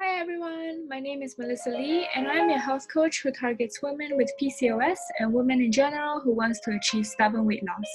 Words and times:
Hi 0.00 0.20
everyone, 0.20 0.88
my 0.88 1.00
name 1.00 1.22
is 1.22 1.36
Melissa 1.38 1.70
Lee 1.70 2.08
and 2.14 2.26
I'm 2.26 2.50
a 2.50 2.58
health 2.58 2.86
coach 2.92 3.22
who 3.22 3.30
targets 3.30 3.80
women 3.82 4.16
with 4.16 4.30
PCOS 4.40 4.98
and 5.18 5.32
women 5.32 5.60
in 5.60 5.70
general 5.70 6.20
who 6.20 6.32
wants 6.34 6.60
to 6.60 6.72
achieve 6.72 7.06
stubborn 7.06 7.46
weight 7.46 7.62
loss. 7.64 7.90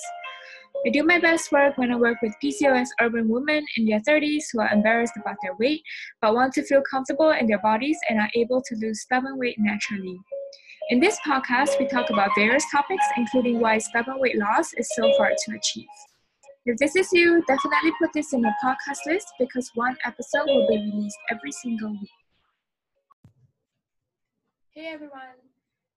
I 0.86 0.90
do 0.90 1.04
my 1.04 1.20
best 1.20 1.52
work 1.52 1.78
when 1.78 1.92
I 1.92 1.96
work 1.96 2.18
with 2.22 2.34
PCOS 2.44 2.88
urban 3.02 3.28
women 3.28 3.66
in 3.76 3.86
their 3.86 4.00
30s 4.00 4.46
who 4.52 4.62
are 4.62 4.72
embarrassed 4.72 5.14
about 5.20 5.36
their 5.44 5.56
weight 5.60 5.82
but 6.22 6.34
want 6.34 6.54
to 6.54 6.64
feel 6.64 6.82
comfortable 6.90 7.32
in 7.32 7.46
their 7.46 7.62
bodies 7.62 7.98
and 8.10 8.20
are 8.20 8.30
able 8.36 8.62
to 8.62 8.76
lose 8.76 9.02
stubborn 9.02 9.38
weight 9.38 9.58
naturally. 9.60 10.18
In 10.90 11.00
this 11.00 11.20
podcast, 11.28 11.78
we 11.80 11.88
talk 11.88 12.10
about 12.10 12.32
various 12.36 12.64
topics, 12.72 13.04
including 13.18 13.60
why 13.60 13.78
stubborn 13.78 14.20
weight 14.20 14.38
loss 14.38 14.74
is 14.74 14.90
so 14.96 15.12
hard 15.18 15.34
to 15.46 15.56
achieve. 15.56 15.88
If 16.70 16.76
this 16.80 16.98
is 16.98 17.08
you, 17.14 17.42
definitely 17.48 17.94
put 17.98 18.12
this 18.14 18.34
in 18.34 18.42
your 18.42 18.54
podcast 18.62 19.00
list 19.06 19.32
because 19.40 19.72
one 19.76 19.96
episode 20.04 20.48
will 20.48 20.68
be 20.68 20.76
released 20.76 21.18
every 21.32 21.54
single 21.54 21.92
week. 21.92 22.12
Hey 24.72 24.88
everyone, 24.88 25.40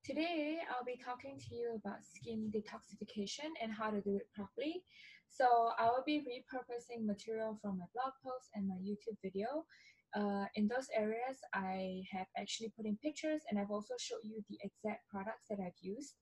today 0.05 0.59
I'll 0.71 0.85
be 0.85 0.95
talking 1.05 1.41
to 1.41 1.55
you 1.57 1.75
about 1.75 2.07
skin 2.07 2.53
detoxification 2.55 3.51
and 3.61 3.73
how 3.73 3.91
to 3.91 4.01
do 4.01 4.15
it 4.15 4.29
properly. 4.33 4.85
So 5.29 5.73
I 5.77 5.87
will 5.87 6.05
be 6.07 6.21
repurposing 6.21 7.05
material 7.05 7.59
from 7.61 7.79
my 7.79 7.87
blog 7.93 8.13
post 8.25 8.51
and 8.55 8.69
my 8.69 8.77
YouTube 8.77 9.19
video. 9.25 9.65
Uh, 10.15 10.45
in 10.55 10.69
those 10.69 10.87
areas, 10.97 11.39
I 11.53 12.03
have 12.13 12.29
actually 12.39 12.73
put 12.77 12.87
in 12.87 12.97
pictures 13.03 13.43
and 13.51 13.59
I've 13.59 13.73
also 13.73 13.95
showed 13.99 14.23
you 14.23 14.41
the 14.49 14.59
exact 14.63 15.09
products 15.11 15.47
that 15.51 15.59
I've 15.59 15.83
used 15.83 16.15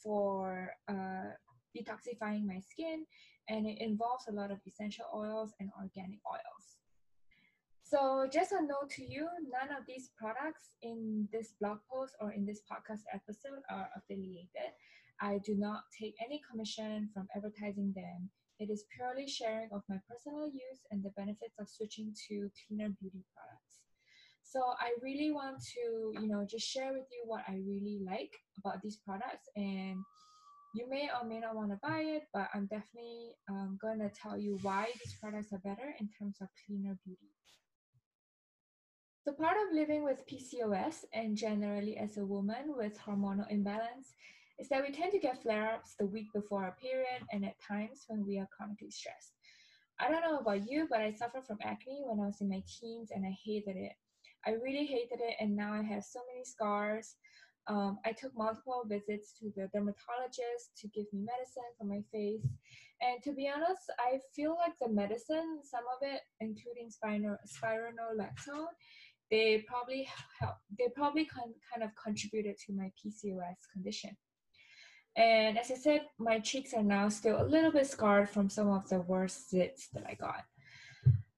for 0.00 0.70
uh, 0.88 1.34
detoxifying 1.76 2.46
my 2.46 2.60
skin 2.60 3.04
and 3.50 3.66
it 3.66 3.78
involves 3.80 4.24
a 4.28 4.32
lot 4.32 4.50
of 4.50 4.58
essential 4.66 5.04
oils 5.14 5.52
and 5.58 5.68
organic 5.76 6.20
oils. 6.24 6.78
So 7.82 8.28
just 8.32 8.52
a 8.52 8.62
note 8.62 8.88
to 8.90 9.02
you, 9.02 9.26
none 9.50 9.76
of 9.76 9.84
these 9.86 10.10
products 10.16 10.70
in 10.82 11.28
this 11.32 11.54
blog 11.60 11.78
post 11.92 12.14
or 12.20 12.30
in 12.30 12.46
this 12.46 12.62
podcast 12.70 13.02
episode 13.12 13.66
are 13.68 13.90
affiliated. 13.96 14.70
I 15.20 15.40
do 15.44 15.56
not 15.56 15.82
take 15.90 16.14
any 16.24 16.40
commission 16.48 17.10
from 17.12 17.26
advertising 17.34 17.92
them. 17.96 18.30
It 18.60 18.70
is 18.70 18.84
purely 18.94 19.26
sharing 19.26 19.70
of 19.72 19.82
my 19.88 19.96
personal 20.08 20.46
use 20.46 20.86
and 20.92 21.02
the 21.02 21.10
benefits 21.16 21.58
of 21.58 21.68
switching 21.68 22.14
to 22.28 22.48
cleaner 22.54 22.94
beauty 23.00 23.24
products. 23.34 23.82
So 24.44 24.60
I 24.78 24.94
really 25.02 25.32
want 25.32 25.60
to, 25.74 26.20
you 26.20 26.28
know, 26.28 26.46
just 26.48 26.66
share 26.66 26.92
with 26.92 27.06
you 27.10 27.22
what 27.26 27.42
I 27.48 27.58
really 27.66 27.98
like 28.06 28.32
about 28.58 28.82
these 28.82 28.96
products 28.96 29.48
and 29.56 29.98
you 30.74 30.88
may 30.88 31.08
or 31.08 31.26
may 31.26 31.40
not 31.40 31.56
want 31.56 31.70
to 31.70 31.78
buy 31.82 32.00
it, 32.00 32.24
but 32.32 32.48
I'm 32.54 32.66
definitely 32.66 33.34
um, 33.48 33.78
going 33.80 33.98
to 33.98 34.10
tell 34.10 34.38
you 34.38 34.58
why 34.62 34.88
these 35.02 35.16
products 35.20 35.52
are 35.52 35.58
better 35.58 35.94
in 35.98 36.08
terms 36.18 36.36
of 36.40 36.48
cleaner 36.66 36.96
beauty. 37.04 37.30
So, 39.24 39.32
part 39.32 39.56
of 39.56 39.74
living 39.74 40.04
with 40.04 40.26
PCOS 40.26 41.04
and 41.12 41.36
generally 41.36 41.96
as 41.96 42.16
a 42.16 42.24
woman 42.24 42.74
with 42.76 42.98
hormonal 42.98 43.50
imbalance 43.50 44.14
is 44.58 44.68
that 44.68 44.82
we 44.82 44.92
tend 44.92 45.12
to 45.12 45.18
get 45.18 45.42
flare 45.42 45.72
ups 45.74 45.94
the 45.98 46.06
week 46.06 46.26
before 46.32 46.64
our 46.64 46.76
period 46.80 47.22
and 47.32 47.44
at 47.44 47.60
times 47.66 48.04
when 48.08 48.26
we 48.26 48.38
are 48.38 48.48
chronically 48.56 48.90
stressed. 48.90 49.32
I 49.98 50.10
don't 50.10 50.22
know 50.22 50.38
about 50.38 50.70
you, 50.70 50.86
but 50.90 51.00
I 51.00 51.12
suffered 51.12 51.44
from 51.46 51.58
acne 51.62 52.02
when 52.04 52.20
I 52.20 52.26
was 52.26 52.40
in 52.40 52.48
my 52.48 52.62
teens 52.66 53.10
and 53.14 53.26
I 53.26 53.36
hated 53.44 53.76
it. 53.76 53.92
I 54.46 54.52
really 54.52 54.86
hated 54.86 55.20
it, 55.20 55.36
and 55.38 55.54
now 55.54 55.74
I 55.74 55.82
have 55.82 56.02
so 56.02 56.20
many 56.32 56.44
scars 56.44 57.16
um, 57.66 57.98
I 58.04 58.12
took 58.12 58.36
multiple 58.36 58.84
visits 58.86 59.32
to 59.40 59.52
the 59.56 59.68
dermatologist 59.72 60.76
to 60.78 60.88
give 60.88 61.06
me 61.12 61.20
medicine 61.20 61.70
for 61.78 61.84
my 61.84 62.02
face. 62.12 62.46
And 63.00 63.22
to 63.22 63.32
be 63.32 63.48
honest, 63.48 63.82
I 63.98 64.18
feel 64.34 64.56
like 64.56 64.74
the 64.80 64.88
medicine, 64.88 65.60
some 65.62 65.84
of 65.94 66.06
it, 66.06 66.20
including 66.40 66.90
spironolactone, 66.90 68.66
they 69.30 69.64
probably 69.66 70.08
help, 70.40 70.56
they 70.78 70.88
probably 70.94 71.24
con- 71.24 71.54
kind 71.72 71.84
of 71.84 71.90
contributed 72.02 72.56
to 72.66 72.72
my 72.72 72.90
PCOS 72.98 73.56
condition. 73.72 74.16
And 75.16 75.58
as 75.58 75.70
I 75.70 75.74
said, 75.74 76.02
my 76.18 76.40
cheeks 76.40 76.74
are 76.74 76.82
now 76.82 77.08
still 77.08 77.40
a 77.40 77.44
little 77.44 77.72
bit 77.72 77.86
scarred 77.86 78.30
from 78.30 78.48
some 78.48 78.68
of 78.68 78.88
the 78.88 79.00
worst 79.00 79.52
zits 79.52 79.88
that 79.92 80.04
I 80.06 80.14
got. 80.14 80.44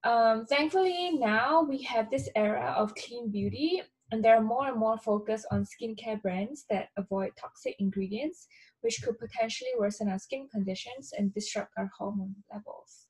Um, 0.04 0.46
thankfully, 0.46 1.12
now 1.12 1.62
we 1.62 1.82
have 1.82 2.10
this 2.10 2.28
era 2.34 2.74
of 2.76 2.94
clean 2.94 3.30
beauty 3.30 3.82
and 4.12 4.22
there 4.22 4.36
are 4.36 4.42
more 4.42 4.68
and 4.68 4.78
more 4.78 4.98
focus 4.98 5.44
on 5.50 5.64
skincare 5.64 6.20
brands 6.20 6.66
that 6.68 6.88
avoid 6.98 7.30
toxic 7.40 7.74
ingredients, 7.78 8.46
which 8.82 9.00
could 9.02 9.18
potentially 9.18 9.70
worsen 9.78 10.08
our 10.08 10.18
skin 10.18 10.46
conditions 10.52 11.12
and 11.16 11.32
disrupt 11.32 11.72
our 11.78 11.90
hormone 11.98 12.34
levels. 12.52 13.06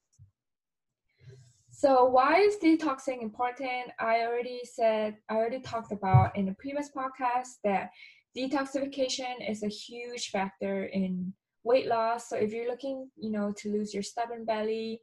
So 1.70 2.04
why 2.04 2.38
is 2.38 2.56
detoxing 2.62 3.20
important? 3.20 3.90
I 3.98 4.20
already 4.20 4.60
said, 4.62 5.16
I 5.28 5.34
already 5.34 5.60
talked 5.60 5.90
about 5.90 6.36
in 6.36 6.46
the 6.46 6.54
previous 6.54 6.90
podcast 6.96 7.58
that 7.64 7.90
detoxification 8.36 9.50
is 9.50 9.64
a 9.64 9.68
huge 9.68 10.28
factor 10.28 10.84
in 10.84 11.32
weight 11.64 11.88
loss. 11.88 12.28
So 12.28 12.36
if 12.36 12.52
you're 12.52 12.68
looking, 12.68 13.10
you 13.16 13.30
know, 13.32 13.52
to 13.56 13.72
lose 13.72 13.92
your 13.92 14.04
stubborn 14.04 14.44
belly, 14.44 15.00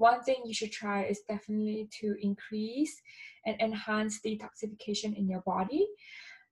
one 0.00 0.22
thing 0.22 0.36
you 0.44 0.54
should 0.54 0.72
try 0.72 1.04
is 1.04 1.20
definitely 1.28 1.88
to 2.00 2.16
increase 2.20 3.00
and 3.44 3.60
enhance 3.60 4.20
detoxification 4.24 5.16
in 5.16 5.28
your 5.28 5.42
body. 5.42 5.86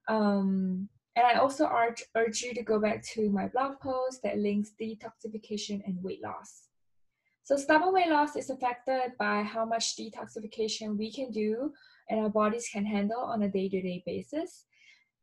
Um, 0.07 0.89
and 1.17 1.27
I 1.27 1.41
also 1.41 1.67
urge, 1.67 2.05
urge 2.15 2.43
you 2.43 2.53
to 2.55 2.63
go 2.63 2.79
back 2.79 3.03
to 3.15 3.31
my 3.31 3.49
blog 3.49 3.81
post 3.81 4.23
that 4.23 4.39
links 4.39 4.73
detoxification 4.81 5.81
and 5.87 6.03
weight 6.03 6.23
loss. 6.23 6.69
So, 7.43 7.57
stubborn 7.57 7.95
weight 7.95 8.11
loss 8.11 8.37
is 8.37 8.51
affected 8.51 9.13
by 9.19 9.43
how 9.43 9.65
much 9.65 9.97
detoxification 9.97 10.99
we 10.99 11.11
can 11.11 11.31
do 11.31 11.73
and 12.11 12.21
our 12.21 12.29
bodies 12.29 12.69
can 12.71 12.85
handle 12.85 13.21
on 13.21 13.43
a 13.43 13.49
day 13.49 13.71
to 13.71 13.81
day 13.81 14.03
basis. 14.05 14.67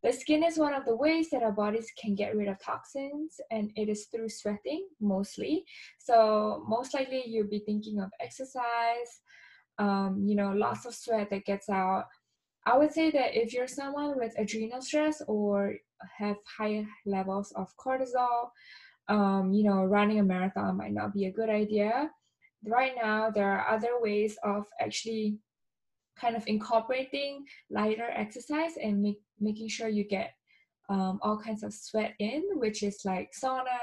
The 0.05 0.13
skin 0.13 0.43
is 0.43 0.59
one 0.59 0.75
of 0.75 0.85
the 0.85 0.95
ways 0.95 1.31
that 1.31 1.41
our 1.41 1.51
bodies 1.51 1.91
can 1.99 2.13
get 2.13 2.35
rid 2.35 2.47
of 2.47 2.59
toxins, 2.59 3.41
and 3.49 3.71
it 3.75 3.89
is 3.89 4.05
through 4.05 4.29
sweating 4.29 4.87
mostly. 5.01 5.65
So, 5.97 6.63
most 6.67 6.93
likely, 6.93 7.23
you'll 7.25 7.47
be 7.47 7.63
thinking 7.65 7.99
of 7.99 8.11
exercise, 8.19 9.09
um, 9.79 10.23
you 10.23 10.35
know, 10.35 10.51
lots 10.51 10.85
of 10.85 10.93
sweat 10.93 11.31
that 11.31 11.45
gets 11.45 11.69
out. 11.69 12.05
I 12.67 12.77
would 12.77 12.91
say 12.91 13.09
that 13.09 13.35
if 13.35 13.51
you're 13.51 13.67
someone 13.67 14.15
with 14.15 14.37
adrenal 14.37 14.83
stress 14.83 15.23
or 15.27 15.73
have 16.19 16.37
high 16.55 16.85
levels 17.07 17.51
of 17.53 17.75
cortisol, 17.75 18.51
um, 19.07 19.53
you 19.53 19.63
know, 19.63 19.83
running 19.85 20.19
a 20.19 20.23
marathon 20.23 20.77
might 20.77 20.93
not 20.93 21.15
be 21.15 21.25
a 21.25 21.31
good 21.31 21.49
idea. 21.49 22.11
Right 22.63 22.93
now, 22.95 23.31
there 23.31 23.51
are 23.51 23.75
other 23.75 23.99
ways 23.99 24.37
of 24.43 24.65
actually 24.79 25.39
kind 26.19 26.35
of 26.35 26.43
incorporating 26.47 27.45
lighter 27.69 28.09
exercise 28.13 28.77
and 28.81 29.01
make, 29.01 29.21
making 29.39 29.69
sure 29.69 29.87
you 29.87 30.03
get 30.03 30.33
um, 30.89 31.19
all 31.21 31.37
kinds 31.37 31.63
of 31.63 31.73
sweat 31.73 32.13
in, 32.19 32.43
which 32.53 32.83
is 32.83 32.99
like 33.05 33.31
sauna, 33.31 33.79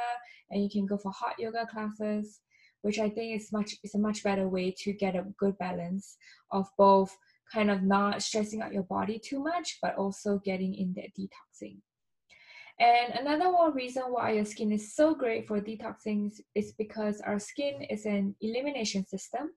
and 0.50 0.62
you 0.62 0.70
can 0.70 0.86
go 0.86 0.96
for 0.96 1.12
hot 1.12 1.34
yoga 1.38 1.66
classes 1.66 2.40
which 2.82 2.98
I 2.98 3.08
think 3.08 3.40
is 3.40 3.50
much 3.52 3.76
is 3.82 3.94
a 3.94 3.98
much 3.98 4.22
better 4.22 4.48
way 4.48 4.74
to 4.78 4.92
get 4.92 5.16
a 5.16 5.24
good 5.38 5.56
balance 5.58 6.16
of 6.50 6.68
both 6.76 7.16
kind 7.52 7.70
of 7.70 7.82
not 7.82 8.22
stressing 8.22 8.60
out 8.60 8.72
your 8.72 8.82
body 8.84 9.18
too 9.18 9.40
much, 9.42 9.78
but 9.80 9.96
also 9.96 10.40
getting 10.44 10.74
in 10.74 10.94
that 10.94 11.14
detoxing. 11.18 11.78
And 12.80 13.26
another 13.26 13.52
one 13.52 13.74
reason 13.74 14.04
why 14.08 14.32
your 14.32 14.44
skin 14.44 14.72
is 14.72 14.94
so 14.94 15.14
great 15.14 15.46
for 15.46 15.60
detoxing 15.60 16.32
is 16.54 16.72
because 16.72 17.20
our 17.20 17.38
skin 17.38 17.82
is 17.82 18.06
an 18.06 18.34
elimination 18.40 19.06
system 19.06 19.50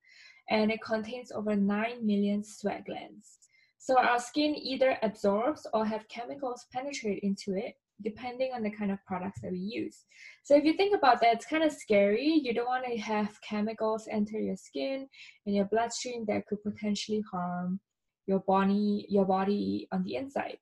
and 0.49 0.71
it 0.71 0.81
contains 0.81 1.31
over 1.31 1.55
9 1.55 2.05
million 2.05 2.43
sweat 2.43 2.85
glands. 2.85 3.39
So 3.77 3.99
our 3.99 4.19
skin 4.19 4.55
either 4.55 4.97
absorbs 5.03 5.67
or 5.73 5.85
have 5.85 6.07
chemicals 6.07 6.65
penetrate 6.73 7.19
into 7.23 7.55
it 7.55 7.75
depending 8.01 8.51
on 8.53 8.61
the 8.61 8.69
kind 8.69 8.91
of 8.91 9.03
products 9.05 9.41
that 9.41 9.51
we 9.51 9.59
use. 9.59 10.05
So 10.43 10.55
if 10.55 10.63
you 10.63 10.73
think 10.73 10.95
about 10.95 11.21
that, 11.21 11.35
it's 11.35 11.45
kind 11.45 11.63
of 11.63 11.71
scary. 11.71 12.41
You 12.43 12.53
don't 12.53 12.65
want 12.65 12.85
to 12.85 12.97
have 12.97 13.39
chemicals 13.41 14.07
enter 14.11 14.39
your 14.39 14.57
skin 14.57 15.07
and 15.45 15.55
your 15.55 15.65
bloodstream 15.65 16.25
that 16.27 16.45
could 16.47 16.61
potentially 16.63 17.23
harm 17.31 17.79
your 18.27 18.39
body, 18.39 19.05
your 19.07 19.25
body 19.25 19.87
on 19.91 20.03
the 20.03 20.15
inside. 20.15 20.57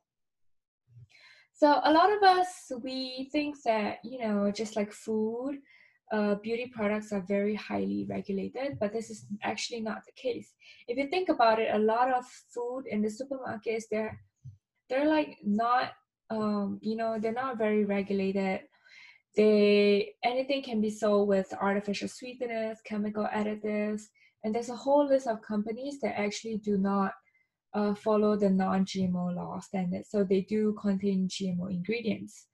So 1.54 1.80
a 1.84 1.92
lot 1.94 2.12
of 2.12 2.22
us 2.24 2.72
we 2.84 3.30
think 3.32 3.56
that 3.64 4.00
you 4.04 4.20
know 4.20 4.52
just 4.52 4.76
like 4.76 4.92
food, 4.92 5.60
uh, 6.14 6.36
beauty 6.36 6.72
products 6.74 7.12
are 7.12 7.26
very 7.28 7.56
highly 7.56 8.06
regulated, 8.08 8.78
but 8.80 8.94
this 8.94 9.10
is 9.10 9.26
actually 9.42 9.82
not 9.82 10.06
the 10.06 10.12
case. 10.16 10.54
If 10.88 10.98
you 10.98 11.08
think 11.10 11.30
about 11.30 11.60
it, 11.60 11.74
a 11.74 11.80
lot 11.80 12.14
of 12.14 12.24
food 12.54 12.84
in 12.88 13.02
the 13.02 13.10
supermarkets 13.10 13.86
they're 13.90 14.20
they're 14.90 15.08
like 15.08 15.38
not 15.44 15.94
um, 16.30 16.80
you 16.82 16.96
know, 16.96 17.18
they're 17.20 17.34
not 17.34 17.58
very 17.58 17.86
regulated. 17.86 18.62
They 19.36 20.14
anything 20.24 20.64
can 20.64 20.82
be 20.82 20.90
sold 20.90 21.28
with 21.28 21.54
artificial 21.60 22.08
sweeteners, 22.08 22.78
chemical 22.86 23.28
additives, 23.34 24.04
and 24.44 24.54
there's 24.54 24.70
a 24.70 24.76
whole 24.76 25.08
list 25.08 25.28
of 25.28 25.42
companies 25.42 26.00
that 26.02 26.20
actually 26.20 26.58
do 26.58 26.78
not 26.78 27.14
uh, 27.74 27.96
follow 27.96 28.36
the 28.36 28.50
non-GMO 28.50 29.36
law 29.36 29.60
standards. 29.60 30.10
So 30.12 30.24
they 30.24 30.42
do 30.42 30.78
contain 30.80 31.28
GMO 31.28 31.72
ingredients. 31.72 32.48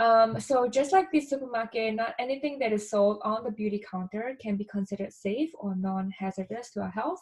Um, 0.00 0.38
so 0.38 0.68
just 0.68 0.92
like 0.92 1.10
the 1.10 1.20
supermarket, 1.20 1.94
not 1.94 2.14
anything 2.20 2.60
that 2.60 2.72
is 2.72 2.88
sold 2.88 3.20
on 3.24 3.42
the 3.42 3.50
beauty 3.50 3.82
counter 3.90 4.36
can 4.40 4.56
be 4.56 4.64
considered 4.64 5.12
safe 5.12 5.50
or 5.54 5.74
non-hazardous 5.74 6.70
to 6.72 6.82
our 6.82 6.90
health. 6.90 7.20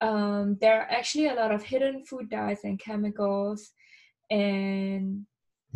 um, 0.00 0.56
there 0.60 0.80
are 0.80 0.90
actually 0.90 1.28
a 1.28 1.34
lot 1.34 1.52
of 1.52 1.62
hidden 1.62 2.04
food 2.04 2.28
dyes 2.28 2.60
and 2.64 2.78
chemicals, 2.78 3.72
and 4.30 5.26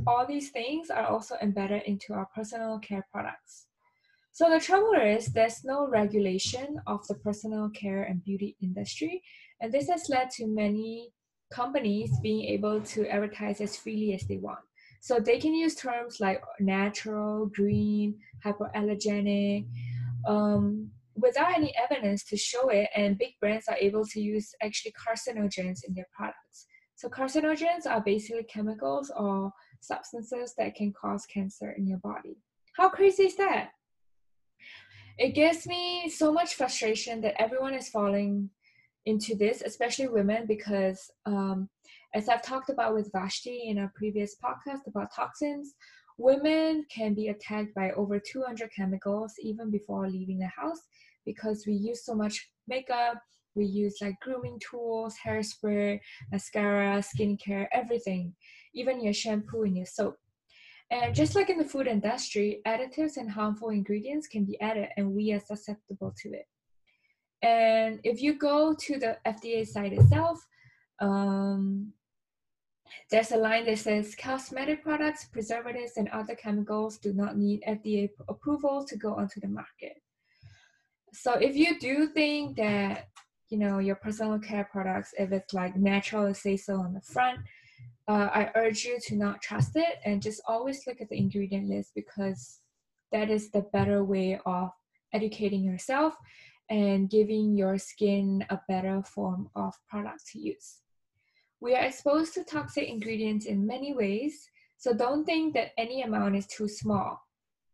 all 0.07 0.27
these 0.27 0.51
things 0.51 0.91
are 0.91 1.07
also 1.07 1.37
embedded 1.43 1.83
into 1.85 2.13
our 2.13 2.27
personal 2.35 2.79
care 2.79 3.07
products. 3.13 3.67
So 4.33 4.49
the 4.49 4.61
trouble 4.61 4.93
is 4.95 5.27
there's 5.27 5.65
no 5.65 5.89
regulation 5.89 6.81
of 6.87 7.07
the 7.09 7.15
personal 7.15 7.69
care 7.71 8.05
and 8.05 8.23
beauty 8.25 8.57
industry, 8.63 9.23
and 9.61 9.73
this 9.73 9.89
has 9.89 10.09
led 10.09 10.31
to 10.33 10.47
many 10.47 11.13
companies 11.53 12.11
being 12.23 12.45
able 12.45 12.81
to 12.81 13.09
advertise 13.09 13.61
as 13.61 13.77
freely 13.77 14.15
as 14.15 14.23
they 14.29 14.37
want. 14.37 14.61
So 15.01 15.19
they 15.19 15.39
can 15.39 15.55
use 15.55 15.75
terms 15.75 16.21
like 16.21 16.43
natural, 16.61 17.47
green, 17.47 18.19
hypoallergenic, 18.45 19.67
um, 20.27 20.91
without 21.17 21.57
any 21.57 21.75
evidence 21.77 22.25
to 22.25 22.37
show 22.37 22.69
it, 22.69 22.89
and 22.95 23.19
big 23.19 23.33
brands 23.41 23.67
are 23.69 23.77
able 23.77 24.05
to 24.07 24.21
use 24.21 24.55
actually 24.63 24.93
carcinogens 24.93 25.81
in 25.87 25.95
their 25.95 26.07
products. 26.15 26.67
So 26.97 27.09
carcinogens 27.09 27.87
are 27.87 28.03
basically 28.03 28.45
chemicals 28.45 29.11
or 29.17 29.53
substances 29.81 30.55
that 30.59 30.75
can 30.75 30.93
cause 30.93 31.25
cancer 31.27 31.71
in 31.73 31.87
your 31.87 31.99
body. 31.99 32.37
How 32.77 32.91
crazy 32.91 33.25
is 33.25 33.37
that? 33.37 33.71
It 35.19 35.35
gives 35.35 35.67
me 35.67 36.11
so 36.11 36.33
much 36.33 36.55
frustration 36.55 37.21
that 37.23 37.41
everyone 37.41 37.75
is 37.75 37.89
falling 37.89 38.51
into 39.07 39.35
this, 39.35 39.63
especially 39.63 40.09
women, 40.09 40.47
because 40.47 41.11
um, 41.27 41.69
as 42.15 42.29
I've 42.29 42.43
talked 42.43 42.71
about 42.71 42.95
with 42.95 43.11
Vashti 43.13 43.69
in 43.69 43.79
a 43.79 43.93
previous 43.95 44.37
podcast 44.43 44.87
about 44.87 45.15
toxins, 45.15 45.75
women 46.19 46.85
can 46.95 47.15
be 47.15 47.29
attacked 47.29 47.75
by 47.75 47.93
over 47.93 48.19
200 48.19 48.71
chemicals 48.75 49.35
even 49.41 49.71
before 49.71 50.09
leaving 50.09 50.39
the 50.39 50.49
house 50.49 50.81
because 51.25 51.65
we 51.67 51.75
use 51.75 52.05
so 52.05 52.15
much 52.15 52.51
makeup, 52.67 53.23
we 53.55 53.65
use 53.65 53.99
like 54.01 54.19
grooming 54.21 54.59
tools, 54.59 55.15
hairspray, 55.25 56.01
mascara, 56.33 56.99
skincare, 57.01 57.67
everything, 57.73 58.35
even 58.75 59.03
your 59.03 59.15
shampoo 59.15 59.63
and 59.63 59.77
your 59.77 59.87
soap. 59.87 60.17
And 60.91 61.15
just 61.15 61.37
like 61.37 61.49
in 61.49 61.59
the 61.59 61.65
food 61.65 61.87
industry, 61.87 62.61
additives 62.67 63.17
and 63.17 63.31
harmful 63.31 63.69
ingredients 63.69 64.27
can 64.27 64.45
be 64.45 64.61
added 64.61 64.89
and 64.97 65.15
we 65.15 65.33
are 65.33 65.41
susceptible 65.41 66.13
to 66.23 66.31
it. 66.31 66.47
And 67.43 68.01
if 68.03 68.21
you 68.21 68.35
go 68.35 68.75
to 68.75 68.99
the 68.99 69.17
FDA 69.25 69.67
site 69.67 69.93
itself, 69.93 70.45
um, 71.01 71.93
there's 73.11 73.33
a 73.33 73.37
line 73.37 73.67
that 73.67 73.79
says 73.79 74.15
cosmetic 74.15 74.83
products, 74.83 75.25
preservatives, 75.25 75.93
and 75.97 76.09
other 76.09 76.35
chemicals 76.35 76.99
do 76.99 77.13
not 77.13 77.37
need 77.37 77.63
FDA 77.67 78.11
approval 78.29 78.85
to 78.87 78.97
go 78.97 79.15
onto 79.15 79.41
the 79.41 79.49
market. 79.49 80.03
So 81.13 81.35
if 81.35 81.57
you 81.57 81.79
do 81.79 82.09
think 82.09 82.57
that 82.57 83.09
you 83.49 83.59
know 83.59 83.79
your 83.79 83.97
personal 83.97 84.39
care 84.39 84.69
products, 84.71 85.13
if 85.19 85.33
it's 85.33 85.53
like 85.53 85.77
natural, 85.77 86.33
say 86.35 86.57
so 86.57 86.77
on 86.77 86.95
the 86.95 87.01
front, 87.01 87.41
uh, 88.09 88.29
I 88.33 88.51
urge 88.55 88.85
you 88.85 88.99
to 89.07 89.17
not 89.17 89.43
trust 89.43 89.73
it 89.75 89.99
and 90.05 90.23
just 90.23 90.41
always 90.47 90.87
look 90.87 91.01
at 91.01 91.09
the 91.09 91.19
ingredient 91.19 91.69
list 91.69 91.93
because 91.95 92.61
that 93.13 93.31
is 93.31 93.51
the 93.51 93.63
better 93.73 94.05
way 94.05 94.41
of 94.47 94.71
educating 95.13 95.63
yourself 95.63 96.15
and 96.69 97.11
giving 97.11 97.57
your 97.57 97.79
skin 97.79 98.45
a 98.51 98.61
better 98.69 99.03
form 99.03 99.51
of 99.57 99.75
product 99.89 100.27
to 100.29 100.39
use. 100.39 100.81
We 101.61 101.75
are 101.75 101.85
exposed 101.85 102.33
to 102.35 102.45
toxic 102.45 102.89
ingredients 102.89 103.45
in 103.45 103.67
many 103.67 103.93
ways, 103.93 104.49
so 104.79 104.95
don't 104.95 105.27
think 105.27 105.53
that 105.55 105.73
any 105.77 106.01
amount 106.01 106.37
is 106.37 106.47
too 106.47 106.69
small. 106.69 107.21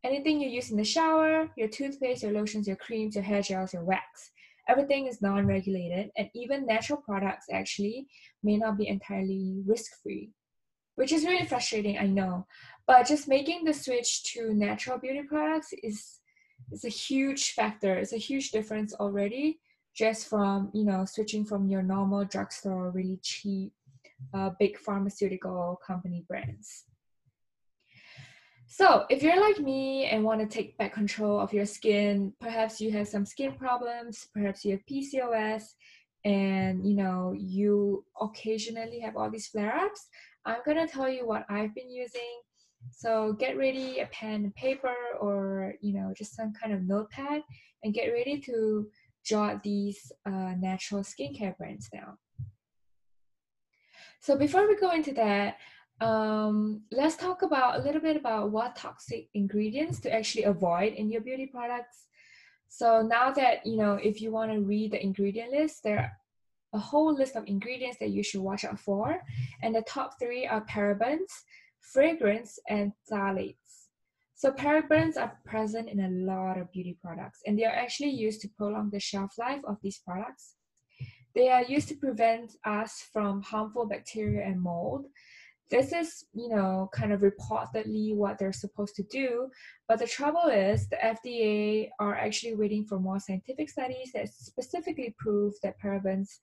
Anything 0.02 0.40
you 0.40 0.48
use 0.48 0.72
in 0.72 0.76
the 0.76 0.84
shower, 0.84 1.48
your 1.56 1.68
toothpaste, 1.68 2.24
your 2.24 2.32
lotions, 2.32 2.66
your 2.66 2.76
creams, 2.76 3.14
your 3.14 3.22
hair 3.22 3.42
gels, 3.42 3.72
your 3.72 3.84
wax, 3.84 4.32
everything 4.68 5.06
is 5.06 5.22
non 5.22 5.46
regulated, 5.46 6.10
and 6.16 6.28
even 6.34 6.66
natural 6.66 7.00
products 7.00 7.46
actually 7.52 8.08
may 8.42 8.56
not 8.56 8.76
be 8.76 8.88
entirely 8.88 9.62
risk 9.64 9.92
free, 10.02 10.32
which 10.96 11.12
is 11.12 11.24
really 11.24 11.46
frustrating, 11.46 11.96
I 11.96 12.08
know. 12.08 12.46
But 12.88 13.06
just 13.06 13.28
making 13.28 13.64
the 13.64 13.74
switch 13.74 14.24
to 14.34 14.52
natural 14.52 14.98
beauty 14.98 15.22
products 15.22 15.72
is 15.84 16.18
it's 16.72 16.84
a 16.84 16.88
huge 16.88 17.52
factor. 17.52 17.94
It's 17.94 18.12
a 18.12 18.18
huge 18.18 18.50
difference 18.50 18.94
already 18.94 19.60
just 19.96 20.28
from 20.28 20.70
you 20.74 20.84
know 20.84 21.04
switching 21.06 21.44
from 21.44 21.68
your 21.68 21.82
normal 21.82 22.24
drugstore 22.24 22.90
really 22.90 23.18
cheap 23.22 23.72
uh, 24.34 24.50
big 24.58 24.78
pharmaceutical 24.78 25.80
company 25.86 26.24
brands. 26.28 26.84
So, 28.68 29.06
if 29.08 29.22
you're 29.22 29.40
like 29.40 29.60
me 29.60 30.06
and 30.06 30.24
want 30.24 30.40
to 30.40 30.46
take 30.46 30.76
back 30.76 30.92
control 30.92 31.38
of 31.38 31.52
your 31.52 31.66
skin, 31.66 32.32
perhaps 32.40 32.80
you 32.80 32.90
have 32.92 33.08
some 33.08 33.24
skin 33.24 33.52
problems, 33.52 34.28
perhaps 34.34 34.64
you 34.64 34.72
have 34.72 34.86
PCOS, 34.90 35.74
and 36.24 36.86
you 36.86 36.96
know 36.96 37.32
you 37.36 38.04
occasionally 38.20 38.98
have 39.00 39.16
all 39.16 39.30
these 39.30 39.46
flare-ups, 39.46 40.08
I'm 40.44 40.58
gonna 40.66 40.88
tell 40.88 41.08
you 41.08 41.26
what 41.26 41.46
I've 41.48 41.74
been 41.74 41.90
using 41.90 42.40
so 42.90 43.32
get 43.32 43.56
ready 43.56 44.00
a 44.00 44.06
pen 44.06 44.44
and 44.44 44.54
paper 44.54 44.94
or 45.20 45.74
you 45.80 45.92
know 45.94 46.12
just 46.16 46.34
some 46.34 46.52
kind 46.52 46.72
of 46.72 46.82
notepad 46.82 47.42
and 47.82 47.94
get 47.94 48.08
ready 48.08 48.38
to 48.40 48.88
jot 49.24 49.62
these 49.62 50.12
uh, 50.24 50.54
natural 50.58 51.02
skincare 51.02 51.56
brands 51.56 51.88
down. 51.88 52.16
So 54.20 54.36
before 54.36 54.66
we 54.66 54.76
go 54.76 54.90
into 54.92 55.12
that, 55.12 55.56
um, 56.00 56.82
let's 56.90 57.16
talk 57.16 57.42
about 57.42 57.80
a 57.80 57.82
little 57.82 58.00
bit 58.00 58.16
about 58.16 58.50
what 58.50 58.76
toxic 58.76 59.28
ingredients 59.34 60.00
to 60.00 60.12
actually 60.12 60.44
avoid 60.44 60.92
in 60.92 61.10
your 61.10 61.22
beauty 61.22 61.46
products. 61.46 62.06
So 62.68 63.02
now 63.02 63.30
that 63.32 63.64
you 63.64 63.76
know, 63.76 63.94
if 63.94 64.20
you 64.20 64.30
want 64.30 64.52
to 64.52 64.60
read 64.60 64.92
the 64.92 65.02
ingredient 65.02 65.52
list, 65.52 65.82
there 65.84 65.98
are 65.98 66.12
a 66.74 66.78
whole 66.78 67.14
list 67.14 67.36
of 67.36 67.46
ingredients 67.46 67.98
that 68.00 68.10
you 68.10 68.22
should 68.22 68.42
watch 68.42 68.64
out 68.64 68.78
for, 68.78 69.18
and 69.62 69.74
the 69.74 69.82
top 69.82 70.18
three 70.18 70.46
are 70.46 70.64
parabens, 70.66 71.30
fragrance, 71.80 72.58
and 72.68 72.92
phthalates. 73.10 73.86
So 74.34 74.52
parabens 74.52 75.16
are 75.16 75.38
present 75.46 75.88
in 75.88 76.00
a 76.00 76.10
lot 76.10 76.58
of 76.58 76.70
beauty 76.70 76.98
products 77.02 77.40
and 77.46 77.58
they 77.58 77.64
are 77.64 77.74
actually 77.74 78.10
used 78.10 78.42
to 78.42 78.48
prolong 78.48 78.90
the 78.90 79.00
shelf 79.00 79.38
life 79.38 79.62
of 79.66 79.78
these 79.82 79.98
products. 80.06 80.55
They 81.36 81.50
are 81.50 81.62
used 81.64 81.88
to 81.88 81.94
prevent 81.94 82.56
us 82.64 83.08
from 83.12 83.42
harmful 83.42 83.84
bacteria 83.84 84.46
and 84.46 84.58
mold. 84.58 85.04
This 85.70 85.92
is, 85.92 86.24
you 86.32 86.48
know, 86.48 86.88
kind 86.94 87.12
of 87.12 87.20
reportedly 87.20 88.16
what 88.16 88.38
they're 88.38 88.54
supposed 88.54 88.94
to 88.96 89.02
do, 89.02 89.50
but 89.86 89.98
the 89.98 90.06
trouble 90.06 90.48
is 90.50 90.88
the 90.88 90.96
FDA 90.96 91.90
are 92.00 92.14
actually 92.16 92.54
waiting 92.54 92.86
for 92.86 92.98
more 92.98 93.20
scientific 93.20 93.68
studies 93.68 94.12
that 94.14 94.32
specifically 94.32 95.14
prove 95.18 95.52
that 95.62 95.78
parabens 95.78 96.38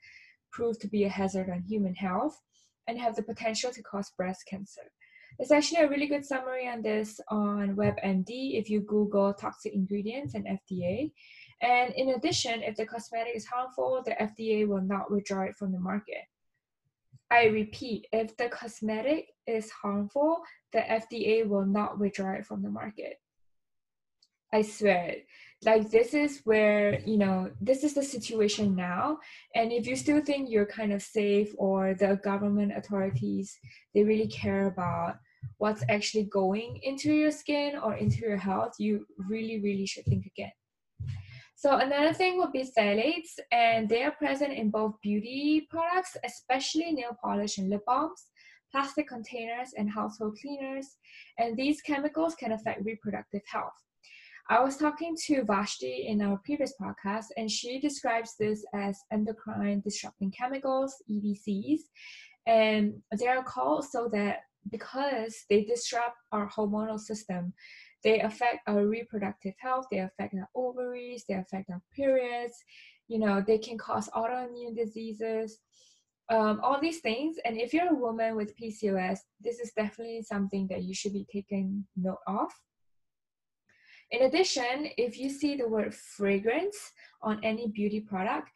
prove 0.52 0.78
to 0.80 0.88
be 0.88 1.06
a 1.06 1.10
hazard 1.10 1.50
on 1.50 1.64
human 1.64 1.96
health 1.96 2.40
and 2.88 3.00
have 3.00 3.16
the 3.16 3.24
potential 3.24 3.72
to 3.72 3.82
cause 3.82 4.12
breast 4.16 4.44
cancer. 4.48 4.92
There's 5.40 5.52
actually 5.52 5.82
a 5.82 5.90
really 5.90 6.08
good 6.08 6.26
summary 6.26 6.68
on 6.68 6.84
this 6.84 7.20
on 7.30 7.76
WebMD 7.76 8.60
if 8.60 8.70
you 8.70 8.82
Google 8.82 9.34
toxic 9.34 9.74
ingredients 9.74 10.36
and 10.36 10.46
FDA. 10.46 11.12
And 11.64 11.94
in 11.94 12.10
addition, 12.10 12.62
if 12.62 12.76
the 12.76 12.86
cosmetic 12.86 13.36
is 13.36 13.46
harmful, 13.46 14.04
the 14.06 14.12
FDA 14.12 14.68
will 14.68 14.82
not 14.82 15.10
withdraw 15.10 15.44
it 15.44 15.56
from 15.56 15.72
the 15.72 15.80
market. 15.80 16.26
I 17.32 17.46
repeat, 17.46 18.06
if 18.12 18.36
the 18.38 18.50
cosmetic 18.50 19.30
is 19.48 19.72
harmful, 19.72 20.44
the 20.74 20.80
FDA 20.82 21.48
will 21.48 21.66
not 21.66 22.00
withdraw 22.00 22.34
it 22.34 22.46
from 22.46 22.62
the 22.62 22.70
market. 22.70 23.16
I 24.52 24.62
swear 24.62 25.16
like 25.66 25.90
this 25.90 26.14
is 26.14 26.42
where 26.44 27.00
you 27.02 27.18
know 27.18 27.50
this 27.62 27.84
is 27.84 27.94
the 27.94 28.04
situation 28.04 28.76
now 28.76 29.18
and 29.56 29.72
if 29.72 29.88
you 29.88 29.96
still 29.96 30.22
think 30.22 30.50
you're 30.50 30.66
kind 30.66 30.92
of 30.92 31.02
safe 31.02 31.54
or 31.58 31.94
the 31.94 32.20
government 32.24 32.76
authorities 32.76 33.58
they 33.94 34.04
really 34.04 34.28
care 34.28 34.68
about 34.68 35.16
what's 35.58 35.84
actually 35.90 36.24
going 36.24 36.80
into 36.84 37.14
your 37.14 37.32
skin 37.32 37.78
or 37.78 37.96
into 37.96 38.18
your 38.18 38.38
health 38.38 38.74
you 38.78 39.06
really 39.18 39.60
really 39.62 39.86
should 39.86 40.06
think 40.06 40.26
again 40.26 40.52
so 41.56 41.78
another 41.78 42.14
thing 42.14 42.38
would 42.38 42.52
be 42.52 42.70
phthalates 42.78 43.40
and 43.52 43.88
they 43.88 44.04
are 44.04 44.12
present 44.12 44.54
in 44.54 44.70
both 44.70 44.94
beauty 45.02 45.68
products 45.70 46.18
especially 46.26 46.92
nail 46.92 47.18
polish 47.24 47.58
and 47.58 47.70
lip 47.70 47.82
balms 47.86 48.30
plastic 48.72 49.08
containers 49.08 49.74
and 49.78 49.90
household 49.90 50.38
cleaners 50.42 50.98
and 51.38 51.56
these 51.56 51.82
chemicals 51.82 52.36
can 52.36 52.52
affect 52.52 52.84
reproductive 52.84 53.42
health 53.46 53.74
I 54.50 54.60
was 54.60 54.76
talking 54.76 55.16
to 55.28 55.46
Vashti 55.46 56.06
in 56.08 56.22
our 56.22 56.38
previous 56.44 56.74
podcast, 56.80 57.28
and 57.38 57.50
she 57.50 57.80
describes 57.80 58.36
this 58.38 58.66
as 58.74 59.00
endocrine 59.10 59.80
disrupting 59.80 60.32
chemicals, 60.32 61.02
EDCs. 61.10 61.80
And 62.46 63.02
they 63.18 63.28
are 63.28 63.42
called 63.44 63.86
so 63.86 64.10
that 64.12 64.40
because 64.70 65.46
they 65.50 65.64
disrupt 65.64 66.18
our 66.34 66.50
hormonal 66.50 67.00
system, 67.00 67.54
they 68.04 68.20
affect 68.22 68.60
our 68.68 68.86
reproductive 68.86 69.54
health, 69.60 69.86
they 69.92 70.00
affect 70.00 70.34
our 70.36 70.50
ovaries, 70.56 71.24
they 71.28 71.36
affect 71.36 71.70
our 71.70 71.82
periods, 71.96 72.56
you 73.08 73.20
know, 73.20 73.44
they 73.46 73.58
can 73.58 73.78
cause 73.78 74.10
autoimmune 74.10 74.76
diseases. 74.76 75.60
Um, 76.30 76.62
all 76.64 76.80
these 76.80 77.00
things, 77.00 77.38
and 77.44 77.58
if 77.58 77.74
you're 77.74 77.92
a 77.92 77.96
woman 77.96 78.36
with 78.36 78.58
PCOS, 78.58 79.20
this 79.42 79.60
is 79.60 79.72
definitely 79.76 80.22
something 80.24 80.68
that 80.68 80.84
you 80.84 80.94
should 80.94 81.14
be 81.14 81.26
taking 81.32 81.86
note 81.96 82.24
of 82.28 82.50
in 84.12 84.24
addition, 84.24 84.90
if 84.96 85.18
you 85.18 85.28
see 85.28 85.56
the 85.56 85.68
word 85.68 85.94
fragrance 85.96 86.92
on 87.24 87.40
any 87.44 87.68
beauty 87.68 88.00
product, 88.00 88.52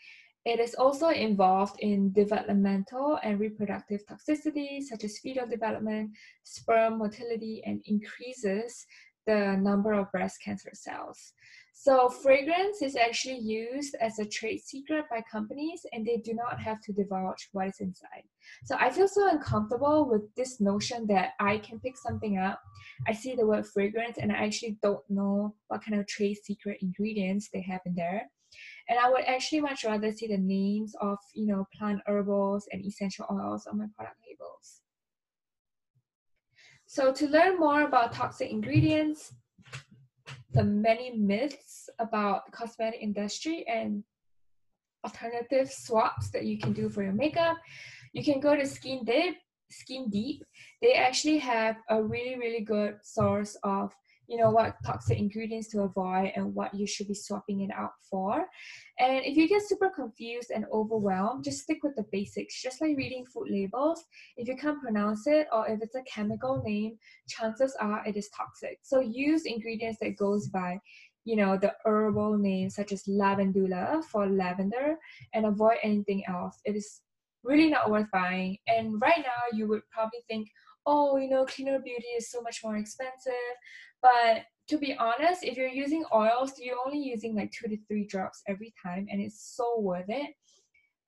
It 0.47 0.61
is 0.61 0.75
also 0.75 1.09
involved 1.09 1.77
in 1.81 2.13
developmental 2.13 3.19
and 3.21 3.37
reproductive 3.37 4.05
toxicity, 4.05 4.81
such 4.81 5.03
as 5.03 5.19
fetal 5.19 5.45
development, 5.45 6.11
sperm 6.43 6.99
motility, 6.99 7.61
and 7.65 7.81
increases 7.83 8.85
the 9.27 9.57
number 9.57 9.93
of 9.93 10.11
breast 10.11 10.37
cancer 10.43 10.71
cells. 10.73 11.33
So 11.79 12.09
fragrance 12.09 12.81
is 12.81 12.95
actually 12.95 13.37
used 13.37 13.95
as 14.01 14.17
a 14.17 14.25
trade 14.25 14.61
secret 14.61 15.05
by 15.11 15.21
companies 15.31 15.85
and 15.93 16.03
they 16.03 16.17
do 16.17 16.33
not 16.33 16.59
have 16.59 16.81
to 16.81 16.91
divulge 16.91 17.49
what 17.51 17.67
is 17.67 17.79
inside. 17.79 18.23
So 18.65 18.75
I 18.79 18.89
feel 18.89 19.07
so 19.07 19.29
uncomfortable 19.29 20.09
with 20.09 20.23
this 20.35 20.59
notion 20.59 21.05
that 21.07 21.33
I 21.39 21.59
can 21.59 21.79
pick 21.79 21.95
something 21.95 22.39
up. 22.39 22.59
I 23.07 23.13
see 23.13 23.35
the 23.35 23.45
word 23.45 23.67
fragrance 23.67 24.17
and 24.17 24.31
I 24.31 24.37
actually 24.45 24.79
don't 24.81 25.07
know 25.07 25.53
what 25.67 25.83
kind 25.83 25.99
of 25.99 26.07
trade 26.07 26.37
secret 26.43 26.79
ingredients 26.81 27.49
they 27.53 27.61
have 27.61 27.81
in 27.85 27.93
there. 27.93 28.23
And 28.89 28.97
I 28.97 29.09
would 29.09 29.25
actually 29.25 29.61
much 29.61 29.83
rather 29.83 30.11
see 30.11 30.27
the 30.27 30.37
names 30.37 30.95
of, 30.99 31.19
you 31.35 31.45
know, 31.45 31.67
plant 31.77 32.01
herbals 32.07 32.67
and 32.71 32.83
essential 32.83 33.27
oils 33.31 33.67
on 33.67 33.77
my 33.77 33.85
product 33.95 34.17
labels. 34.27 34.81
So 36.89 37.11
to 37.11 37.27
learn 37.27 37.59
more 37.59 37.81
about 37.83 38.13
toxic 38.13 38.49
ingredients, 38.49 39.33
the 40.53 40.63
many 40.63 41.11
myths 41.17 41.89
about 41.99 42.49
cosmetic 42.53 43.01
industry 43.01 43.65
and 43.67 44.03
alternative 45.05 45.69
swaps 45.69 46.31
that 46.31 46.45
you 46.45 46.57
can 46.57 46.71
do 46.71 46.87
for 46.87 47.03
your 47.03 47.11
makeup, 47.11 47.57
you 48.13 48.23
can 48.23 48.39
go 48.39 48.55
to 48.55 48.65
Skin 48.65 49.03
Deep. 49.03 49.35
Skin 49.69 50.09
Deep. 50.09 50.45
They 50.81 50.93
actually 50.93 51.39
have 51.39 51.75
a 51.89 52.01
really, 52.01 52.37
really 52.37 52.61
good 52.61 52.95
source 53.03 53.57
of 53.63 53.93
you 54.27 54.37
know 54.37 54.49
what 54.49 54.75
toxic 54.85 55.17
ingredients 55.17 55.69
to 55.69 55.81
avoid 55.81 56.31
and 56.35 56.53
what 56.53 56.73
you 56.73 56.85
should 56.85 57.07
be 57.07 57.13
swapping 57.13 57.61
it 57.61 57.71
out 57.73 57.93
for. 58.09 58.45
And 58.99 59.23
if 59.25 59.37
you 59.37 59.47
get 59.47 59.61
super 59.61 59.89
confused 59.89 60.51
and 60.53 60.65
overwhelmed 60.71 61.43
just 61.43 61.61
stick 61.61 61.83
with 61.83 61.95
the 61.95 62.05
basics 62.11 62.61
just 62.61 62.81
like 62.81 62.97
reading 62.97 63.25
food 63.25 63.47
labels. 63.49 64.03
If 64.35 64.47
you 64.47 64.57
can't 64.57 64.81
pronounce 64.81 65.27
it 65.27 65.47
or 65.53 65.67
if 65.67 65.81
it's 65.81 65.95
a 65.95 66.01
chemical 66.03 66.61
name 66.65 66.97
chances 67.27 67.75
are 67.79 68.05
it 68.05 68.17
is 68.17 68.29
toxic. 68.29 68.79
So 68.83 68.99
use 68.99 69.45
ingredients 69.45 69.99
that 70.01 70.17
goes 70.17 70.47
by 70.49 70.79
you 71.23 71.35
know 71.35 71.57
the 71.57 71.73
herbal 71.85 72.37
names 72.37 72.75
such 72.75 72.91
as 72.91 73.03
lavandula 73.03 74.03
for 74.05 74.27
lavender 74.27 74.95
and 75.33 75.45
avoid 75.45 75.77
anything 75.83 76.23
else. 76.27 76.59
It 76.65 76.75
is 76.75 77.01
really 77.43 77.69
not 77.69 77.89
worth 77.89 78.07
buying. 78.11 78.57
And 78.67 79.01
right 79.01 79.19
now 79.19 79.57
you 79.57 79.67
would 79.67 79.81
probably 79.89 80.19
think 80.29 80.49
oh, 80.87 81.17
you 81.17 81.29
know, 81.29 81.45
cleaner 81.45 81.79
beauty 81.79 82.07
is 82.17 82.31
so 82.31 82.41
much 82.41 82.61
more 82.63 82.77
expensive. 82.77 83.33
But 84.01 84.45
to 84.69 84.77
be 84.77 84.95
honest, 84.97 85.43
if 85.43 85.57
you're 85.57 85.67
using 85.67 86.05
oils, 86.13 86.53
you're 86.57 86.77
only 86.83 86.99
using 86.99 87.35
like 87.35 87.51
two 87.51 87.67
to 87.67 87.77
three 87.87 88.05
drops 88.05 88.41
every 88.47 88.73
time, 88.81 89.07
and 89.11 89.21
it's 89.21 89.55
so 89.55 89.79
worth 89.79 90.05
it. 90.07 90.33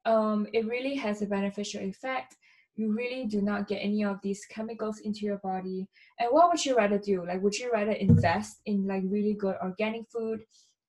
Um, 0.06 0.48
it 0.54 0.68
really 0.68 0.96
has 0.96 1.22
a 1.22 1.26
beneficial 1.26 1.82
effect. 1.82 2.36
You 2.76 2.94
really 2.94 3.26
do 3.26 3.42
not 3.42 3.68
get 3.68 3.78
any 3.78 4.06
of 4.06 4.20
these 4.22 4.46
chemicals 4.46 5.00
into 5.00 5.26
your 5.26 5.40
body. 5.40 5.88
And 6.20 6.30
what 6.32 6.50
would 6.50 6.66
you 6.66 6.78
rather 6.78 6.98
do? 6.98 7.26
Like, 7.26 7.42
would 7.42 7.58
you 7.58 7.72
rather 7.72 7.92
invest 7.92 8.62
in 8.66 8.88
like 8.88 9.04
really 9.06 9.34
good 9.34 9.56
organic 9.62 10.10
food 10.10 10.42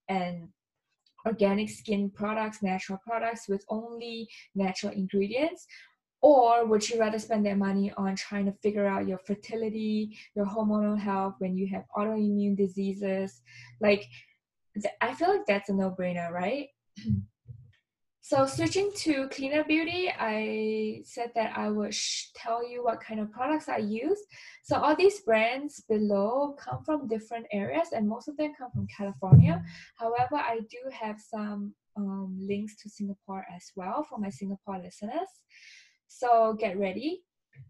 and 0.09 0.49
organic 1.27 1.69
skin 1.69 2.11
products, 2.11 2.63
natural 2.63 3.01
products 3.05 3.49
with 3.49 3.65
only 3.69 4.29
natural 4.55 4.93
ingredients? 4.93 5.67
Or 6.23 6.67
would 6.67 6.89
you 6.89 7.01
rather 7.01 7.19
spend 7.19 7.47
that 7.47 7.57
money 7.57 7.93
on 7.97 8.15
trying 8.15 8.45
to 8.47 8.53
figure 8.63 8.87
out 8.87 9.09
your 9.09 9.19
fertility, 9.19 10.19
your 10.35 10.45
hormonal 10.45 10.99
health 10.99 11.35
when 11.39 11.57
you 11.57 11.67
have 11.69 11.85
autoimmune 11.97 12.57
diseases? 12.57 13.41
Like, 13.81 14.07
I 15.01 15.15
feel 15.15 15.29
like 15.31 15.47
that's 15.47 15.71
a 15.71 15.75
no 15.75 15.91
brainer, 15.99 16.31
right? 16.31 16.69
so, 18.21 18.47
switching 18.47 18.93
to 18.97 19.29
cleaner 19.29 19.65
beauty, 19.65 20.11
I 20.17 21.01
said 21.05 21.33
that 21.35 21.57
I 21.57 21.71
would 21.71 21.95
sh- 21.95 22.27
tell 22.37 22.69
you 22.69 22.85
what 22.85 23.01
kind 23.01 23.19
of 23.19 23.33
products 23.33 23.69
I 23.69 23.79
use. 23.79 24.19
So, 24.63 24.77
all 24.77 24.95
these 24.95 25.21
brands 25.21 25.83
below 25.89 26.55
come 26.59 26.85
from 26.85 27.09
different 27.09 27.47
areas, 27.51 27.89
and 27.93 28.07
most 28.07 28.29
of 28.29 28.37
them 28.37 28.53
come 28.59 28.71
from 28.73 28.87
California. 28.95 29.65
However, 29.97 30.37
I 30.37 30.61
do 30.71 30.79
have 30.93 31.19
some 31.19 31.75
um, 31.97 32.39
links 32.41 32.77
to 32.83 32.89
Singapore 32.89 33.45
as 33.55 33.73
well 33.75 34.05
for 34.09 34.19
my 34.19 34.31
Singapore 34.31 34.79
listeners. 34.79 35.29
So 36.11 36.55
get 36.59 36.77
ready. 36.77 37.23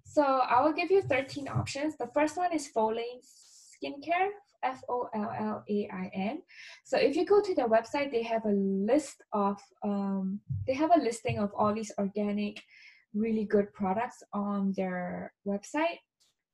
So 0.04 0.22
I 0.22 0.62
will 0.62 0.72
give 0.72 0.90
you 0.90 1.02
13 1.02 1.46
options. 1.46 1.96
The 1.96 2.08
first 2.14 2.36
one 2.36 2.52
is 2.52 2.70
Follain 2.74 3.20
Skincare, 3.22 4.30
F 4.62 4.82
O 4.88 5.08
L 5.14 5.32
L 5.38 5.64
A 5.68 5.88
I 5.92 6.10
N. 6.14 6.42
So 6.84 6.96
if 6.96 7.16
you 7.16 7.26
go 7.26 7.42
to 7.42 7.54
their 7.54 7.68
website, 7.68 8.10
they 8.10 8.22
have 8.22 8.44
a 8.46 8.52
list 8.52 9.22
of 9.32 9.60
um, 9.84 10.40
they 10.66 10.74
have 10.74 10.90
a 10.96 11.00
listing 11.00 11.38
of 11.38 11.50
all 11.54 11.74
these 11.74 11.92
organic, 11.98 12.62
really 13.14 13.44
good 13.44 13.72
products 13.74 14.22
on 14.32 14.72
their 14.74 15.32
website. 15.46 16.00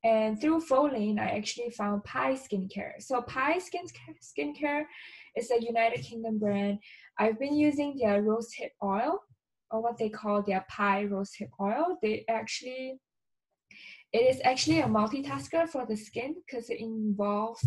And 0.04 0.40
through 0.40 0.60
Follain, 0.60 1.18
I 1.18 1.30
actually 1.30 1.70
found 1.70 2.04
Pai 2.04 2.34
Skincare. 2.34 3.00
So 3.00 3.22
Pai 3.22 3.58
Skincare, 3.58 4.16
Skincare 4.22 4.84
is 5.36 5.50
a 5.50 5.62
United 5.62 6.02
Kingdom 6.02 6.38
brand. 6.38 6.78
I've 7.18 7.38
been 7.38 7.56
using 7.56 7.96
their 7.96 8.22
rose 8.22 8.52
hip 8.52 8.72
oil 8.82 9.20
or 9.70 9.82
what 9.82 9.98
they 9.98 10.08
call 10.08 10.42
their 10.42 10.64
Pai 10.68 11.06
rosehip 11.06 11.50
oil. 11.60 11.98
They 12.02 12.24
actually 12.28 13.00
it 14.12 14.34
is 14.34 14.40
actually 14.44 14.80
a 14.80 14.86
multitasker 14.86 15.68
for 15.68 15.84
the 15.84 15.96
skin 15.96 16.36
because 16.46 16.70
it 16.70 16.80
involves 16.80 17.64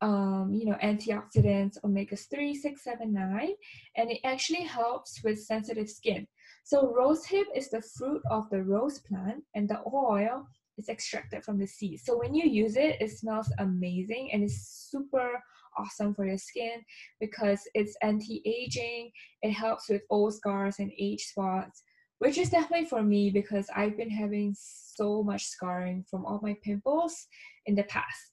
um, 0.00 0.52
you 0.52 0.66
know 0.66 0.76
antioxidants 0.82 1.76
omega 1.84 2.16
3 2.16 2.54
6 2.54 2.84
7 2.84 3.12
9 3.12 3.48
and 3.96 4.10
it 4.10 4.20
actually 4.24 4.62
helps 4.62 5.22
with 5.24 5.42
sensitive 5.42 5.88
skin 5.88 6.26
so 6.64 6.94
rosehip 6.98 7.46
is 7.54 7.68
the 7.70 7.82
fruit 7.82 8.22
of 8.30 8.48
the 8.50 8.62
rose 8.62 9.00
plant 9.00 9.42
and 9.54 9.68
the 9.68 9.80
oil 9.92 10.46
is 10.76 10.88
extracted 10.88 11.44
from 11.44 11.58
the 11.58 11.66
seed 11.66 11.98
so 11.98 12.16
when 12.16 12.32
you 12.32 12.48
use 12.48 12.76
it 12.76 12.96
it 13.00 13.10
smells 13.10 13.52
amazing 13.58 14.30
and 14.32 14.44
it's 14.44 14.88
super 14.90 15.42
awesome 15.78 16.14
for 16.14 16.26
your 16.26 16.38
skin 16.38 16.82
because 17.20 17.60
it's 17.74 17.96
anti-aging. 18.02 19.10
It 19.42 19.52
helps 19.52 19.88
with 19.88 20.02
old 20.10 20.34
scars 20.34 20.76
and 20.78 20.90
age 20.98 21.22
spots 21.24 21.82
which 22.20 22.36
is 22.36 22.50
definitely 22.50 22.84
for 22.84 23.00
me 23.00 23.30
because 23.30 23.68
i've 23.76 23.96
been 23.96 24.10
having 24.10 24.52
so 24.98 25.22
much 25.22 25.44
scarring 25.44 26.04
from 26.10 26.26
all 26.26 26.40
my 26.42 26.56
pimples 26.64 27.28
in 27.66 27.74
the 27.76 27.84
past. 27.84 28.32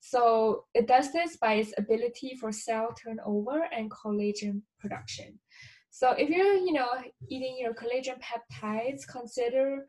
So 0.00 0.64
it 0.72 0.86
does 0.86 1.12
this 1.12 1.36
by 1.36 1.54
its 1.54 1.72
ability 1.76 2.36
for 2.40 2.52
cell 2.52 2.94
turnover 2.94 3.68
and 3.76 3.90
collagen 3.90 4.62
production. 4.78 5.38
So 5.90 6.12
if 6.12 6.28
you're 6.30 6.54
you 6.54 6.72
know 6.72 6.88
eating 7.28 7.56
your 7.58 7.74
collagen 7.74 8.18
peptides 8.20 9.06
consider 9.06 9.86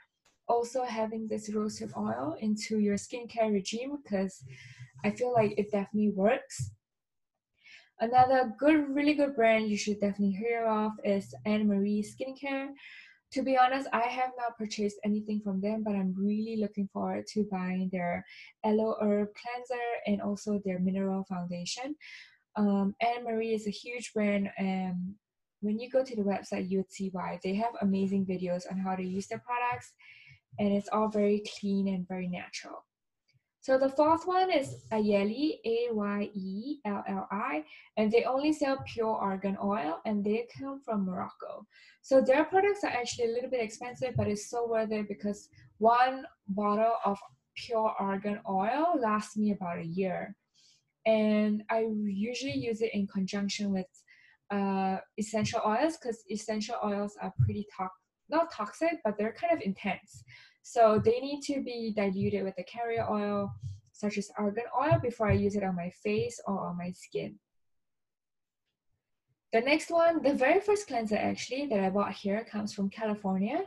also 0.48 0.84
having 0.84 1.28
this 1.28 1.50
rosehip 1.52 1.96
oil 1.98 2.36
into 2.40 2.80
your 2.80 2.96
skincare 2.96 3.52
regime 3.52 3.98
because 4.04 4.44
I 5.04 5.12
feel 5.12 5.34
like 5.34 5.54
it 5.58 5.72
definitely 5.72 6.12
works. 6.16 6.72
Another 8.00 8.54
good, 8.60 8.94
really 8.96 9.16
good 9.16 9.36
brand 9.36 9.70
you 9.70 9.77
should 9.77 10.00
definitely 10.00 10.34
hear 10.34 10.68
of 10.68 10.92
is 11.04 11.34
Annmarie 11.48 12.06
Skincare. 12.06 12.68
To 13.32 13.42
be 13.42 13.58
honest, 13.58 13.88
I 13.92 14.04
have 14.04 14.32
not 14.38 14.56
purchased 14.56 14.98
anything 15.04 15.42
from 15.42 15.62
them, 15.62 15.84
but 15.84 15.96
I'm 15.96 16.13
really 16.16 16.58
looking 16.58 16.88
forward 16.94 17.25
to 17.34 17.48
buying 17.51 17.89
their 17.92 18.24
Aloe 18.63 18.98
Herb 19.01 19.30
Cleanser 19.34 19.84
and 20.06 20.22
also 20.22 20.62
their 20.63 20.77
Mineral 20.77 21.25
Foundation. 21.27 21.96
Um, 22.56 22.96
Annmarie 23.04 23.56
is 23.56 23.66
a 23.66 23.72
huge 23.72 24.13
brand, 24.13 24.50
and 24.60 25.16
when 25.62 25.80
you 25.80 25.89
go 25.89 26.04
to 26.06 26.16
the 26.16 26.22
website, 26.22 26.70
you 26.70 26.77
would 26.77 26.92
see 26.92 27.10
why. 27.12 27.39
They 27.44 27.56
have 27.56 27.74
amazing 27.82 28.27
videos 28.27 28.72
on 28.72 28.77
how 28.77 28.96
to 28.96 29.04
use 29.04 29.27
their 29.27 29.44
products, 29.46 29.92
and 30.60 30.72
it's 30.72 30.89
all 30.92 31.10
very 31.10 31.44
clean 31.60 31.88
and 31.88 32.08
very 32.08 32.27
natural. 32.27 32.87
So 33.67 33.77
the 33.77 33.89
fourth 33.89 34.25
one 34.25 34.50
is 34.50 34.77
Ayelli, 34.93 35.59
A-Y-E-L-L-I, 35.65 37.63
and 37.97 38.09
they 38.09 38.24
only 38.24 38.53
sell 38.53 38.81
pure 38.86 39.13
argan 39.13 39.57
oil 39.62 40.00
and 40.05 40.24
they 40.24 40.47
come 40.57 40.79
from 40.79 41.03
Morocco. 41.05 41.67
So 42.01 42.21
their 42.21 42.45
products 42.45 42.86
are 42.86 42.91
actually 42.91 43.25
a 43.25 43.33
little 43.33 43.50
bit 43.50 43.59
expensive, 43.59 44.13
but 44.15 44.29
it's 44.29 44.50
so 44.50 44.69
worth 44.69 44.93
it 44.93 45.09
because 45.09 45.50
one 45.79 46.24
bottle 46.47 46.93
of 47.03 47.19
pure 47.57 47.93
argan 48.00 48.39
oil 48.50 48.95
lasts 49.01 49.36
me 49.36 49.51
about 49.51 49.79
a 49.79 49.86
year. 49.86 50.38
And 51.05 51.62
I 51.69 51.89
usually 52.05 52.55
use 52.55 52.81
it 52.81 52.93
in 52.93 53.05
conjunction 53.05 53.74
with 53.74 53.88
uh, 54.50 55.00
essential 55.17 55.59
oils 55.67 55.97
because 55.97 56.24
essential 56.31 56.77
oils 56.86 57.17
are 57.21 57.33
pretty 57.43 57.67
toxic, 57.75 58.00
not 58.29 58.50
toxic, 58.50 59.00
but 59.03 59.17
they're 59.17 59.33
kind 59.33 59.51
of 59.51 59.59
intense. 59.59 60.24
So 60.69 61.00
they 61.00 61.21
need 61.21 61.39
to 61.43 61.62
be 61.63 61.93
diluted 61.95 62.43
with 62.43 62.55
a 62.57 62.63
carrier 62.63 63.07
oil, 63.09 63.53
such 63.93 64.17
as 64.17 64.29
argan 64.38 64.65
oil, 64.77 65.00
before 65.01 65.29
I 65.29 65.43
use 65.45 65.55
it 65.55 65.63
on 65.63 65.77
my 65.77 65.89
face 66.03 66.41
or 66.45 66.59
on 66.59 66.77
my 66.77 66.91
skin. 66.91 67.39
The 69.53 69.62
next 69.62 69.89
one, 69.89 70.21
the 70.21 70.33
very 70.33 70.59
first 70.59 70.88
cleanser 70.88 71.15
actually 71.15 71.67
that 71.67 71.79
I 71.79 71.89
bought 71.89 72.12
here 72.12 72.43
comes 72.43 72.74
from 72.74 72.89
California, 72.89 73.62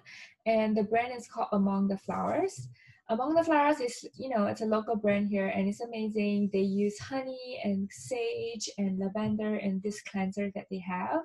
and 0.44 0.76
the 0.76 0.82
brand 0.82 1.14
is 1.16 1.26
called 1.26 1.48
Among 1.52 1.88
the 1.88 1.96
Flowers. 1.96 2.68
Among 3.08 3.32
the 3.34 3.44
Flowers 3.44 3.80
is, 3.80 4.06
you 4.18 4.28
know, 4.28 4.44
it's 4.44 4.60
a 4.60 4.66
local 4.66 4.94
brand 4.94 5.28
here 5.28 5.48
and 5.48 5.66
it's 5.66 5.80
amazing. 5.80 6.50
They 6.52 6.60
use 6.60 6.98
honey 6.98 7.62
and 7.64 7.88
sage 7.90 8.68
and 8.76 8.98
lavender 8.98 9.56
in 9.56 9.80
this 9.82 10.02
cleanser 10.02 10.52
that 10.54 10.66
they 10.70 10.80
have 10.80 11.22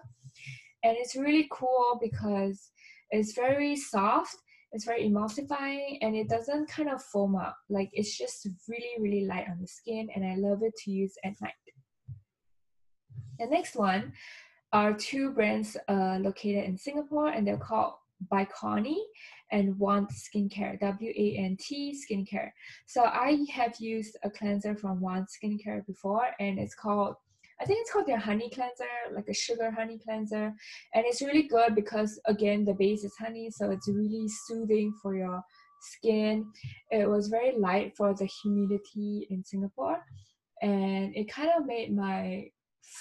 and 0.86 0.96
it's 0.98 1.16
really 1.16 1.48
cool 1.52 2.00
because 2.02 2.72
it's 3.12 3.34
very 3.34 3.76
soft 3.76 4.38
it's 4.76 4.84
very 4.84 5.10
emulsifying 5.10 5.98
and 6.02 6.16
it 6.16 6.28
doesn't 6.28 6.68
kind 6.68 6.90
of 6.90 7.02
foam 7.02 7.36
up 7.36 7.56
like 7.70 7.90
it's 7.94 8.18
just 8.18 8.48
really 8.68 8.96
really 9.00 9.26
light 9.26 9.46
on 9.50 9.58
the 9.62 9.68
skin 9.68 10.10
and 10.14 10.26
i 10.26 10.36
love 10.36 10.60
it 10.64 10.74
to 10.76 10.92
use 10.92 11.14
at 11.24 11.34
night 11.42 11.54
the 13.40 13.48
next 13.48 13.76
one 13.76 14.12
are 14.74 14.94
two 14.94 15.32
brands 15.32 15.78
uh, 15.88 16.18
located 16.20 16.66
in 16.66 16.78
singapore 16.78 17.30
and 17.30 17.48
they're 17.48 17.58
called 17.58 17.94
Biconi 18.32 18.96
and 19.52 19.78
Want 19.78 20.10
Skincare, 20.10 20.80
W 20.80 21.14
A 21.16 21.38
N 21.38 21.58
T 21.60 21.94
Skincare. 21.94 22.50
So 22.88 23.04
I 23.04 23.46
have 23.52 23.76
used 23.78 24.18
a 24.24 24.30
cleanser 24.30 24.74
from 24.76 25.02
Want 25.02 25.28
Skincare 25.30 25.86
before, 25.86 26.28
and 26.40 26.58
it's 26.58 26.74
called 26.74 27.16
I 27.62 27.66
think 27.66 27.80
it's 27.82 27.92
called 27.92 28.08
their 28.08 28.18
honey 28.18 28.50
cleanser, 28.50 28.86
like 29.14 29.28
a 29.30 29.34
sugar 29.34 29.72
honey 29.72 29.98
cleanser. 29.98 30.54
And 30.94 31.06
it's 31.06 31.22
really 31.22 31.44
good 31.44 31.74
because, 31.74 32.20
again, 32.26 32.66
the 32.66 32.74
base 32.74 33.04
is 33.04 33.16
honey, 33.18 33.50
so 33.50 33.72
it's 33.72 33.88
really 33.88 34.28
soothing 34.46 34.94
for 35.02 35.16
your 35.16 35.42
skin. 35.82 36.46
It 36.92 37.10
was 37.10 37.30
very 37.30 37.58
light 37.58 37.96
for 37.96 38.14
the 38.14 38.26
humidity 38.26 39.28
in 39.30 39.44
Singapore. 39.44 40.04
And 40.62 41.16
it 41.16 41.32
kind 41.32 41.50
of 41.58 41.66
made 41.66 41.96
my 41.96 42.50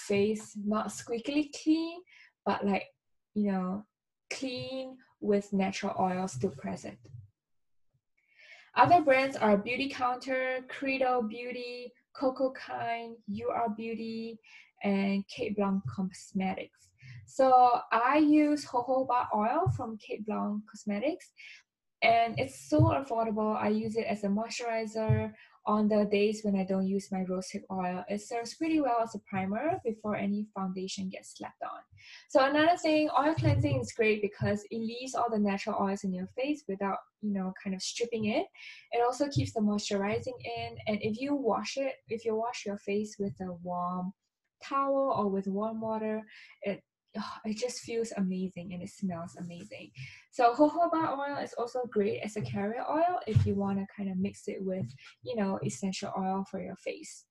face 0.07 0.57
not 0.65 0.87
squeakily 0.87 1.49
clean, 1.61 1.99
but 2.45 2.65
like, 2.65 2.85
you 3.33 3.51
know, 3.51 3.85
clean 4.29 4.97
with 5.19 5.51
natural 5.51 5.95
oil 5.99 6.27
still 6.27 6.51
present. 6.51 6.97
Other 8.75 9.01
brands 9.01 9.37
are 9.37 9.57
Beautycounter, 9.57 10.67
Credo 10.67 11.21
Beauty, 11.21 11.93
Coco 12.19 12.51
Kind, 12.51 13.17
You 13.27 13.49
Are 13.49 13.69
Beauty, 13.69 14.39
and 14.83 15.23
Kate 15.27 15.55
Blanc 15.55 15.83
Cosmetics. 15.93 16.89
So 17.25 17.79
I 17.91 18.17
use 18.17 18.65
jojoba 18.65 19.27
oil 19.35 19.71
from 19.75 19.97
Kate 19.97 20.25
Blanc 20.25 20.61
Cosmetics, 20.69 21.31
and 22.01 22.39
it's 22.39 22.69
so 22.69 22.79
affordable. 22.79 23.55
I 23.55 23.69
use 23.69 23.95
it 23.95 24.05
as 24.05 24.23
a 24.23 24.27
moisturizer 24.27 25.33
on 25.67 25.87
the 25.87 26.05
days 26.05 26.41
when 26.43 26.55
I 26.55 26.63
don't 26.63 26.87
use 26.87 27.11
my 27.11 27.23
rosehip 27.23 27.63
oil. 27.71 28.03
It 28.07 28.21
serves 28.21 28.53
pretty 28.55 28.79
well 28.81 28.99
as 29.01 29.15
a 29.15 29.19
primer 29.19 29.79
before 29.83 30.15
any 30.15 30.47
foundation 30.53 31.09
gets 31.09 31.35
slapped 31.37 31.63
on. 31.63 31.79
So 32.29 32.45
another 32.45 32.77
thing, 32.77 33.09
oil 33.19 33.33
cleansing 33.33 33.79
is 33.79 33.91
great 33.91 34.21
because 34.21 34.63
it 34.69 34.77
leaves 34.77 35.15
all 35.15 35.29
the 35.29 35.39
natural 35.39 35.81
oils 35.81 36.03
in 36.03 36.13
your 36.13 36.27
face 36.35 36.63
without, 36.67 36.99
you 37.21 37.33
know, 37.33 37.53
kind 37.63 37.75
of 37.75 37.81
stripping 37.81 38.25
it. 38.25 38.45
It 38.91 39.03
also 39.03 39.27
keeps 39.29 39.53
the 39.53 39.61
moisturizing 39.61 40.37
in. 40.57 40.77
And 40.87 40.99
if 41.01 41.19
you 41.19 41.35
wash 41.35 41.77
it, 41.77 41.95
if 42.09 42.25
you 42.25 42.35
wash 42.35 42.65
your 42.65 42.77
face 42.77 43.15
with 43.17 43.33
a 43.41 43.53
warm 43.63 44.13
towel 44.63 45.15
or 45.17 45.29
with 45.29 45.47
warm 45.47 45.81
water, 45.81 46.21
it 46.61 46.83
oh, 47.17 47.33
it 47.45 47.57
just 47.57 47.79
feels 47.79 48.11
amazing 48.17 48.73
and 48.73 48.81
it 48.81 48.89
smells 48.89 49.35
amazing. 49.37 49.91
So 50.31 50.53
jojoba 50.53 51.17
oil 51.17 51.37
is 51.43 51.53
also 51.57 51.81
great 51.91 52.21
as 52.21 52.35
a 52.35 52.41
carrier 52.41 52.83
oil 52.89 53.19
if 53.27 53.45
you 53.45 53.55
want 53.55 53.79
to 53.79 53.85
kind 53.95 54.09
of 54.09 54.17
mix 54.17 54.47
it 54.47 54.57
with, 54.61 54.87
you 55.23 55.35
know, 55.35 55.59
essential 55.65 56.11
oil 56.17 56.45
for 56.49 56.61
your 56.61 56.75
face. 56.75 57.25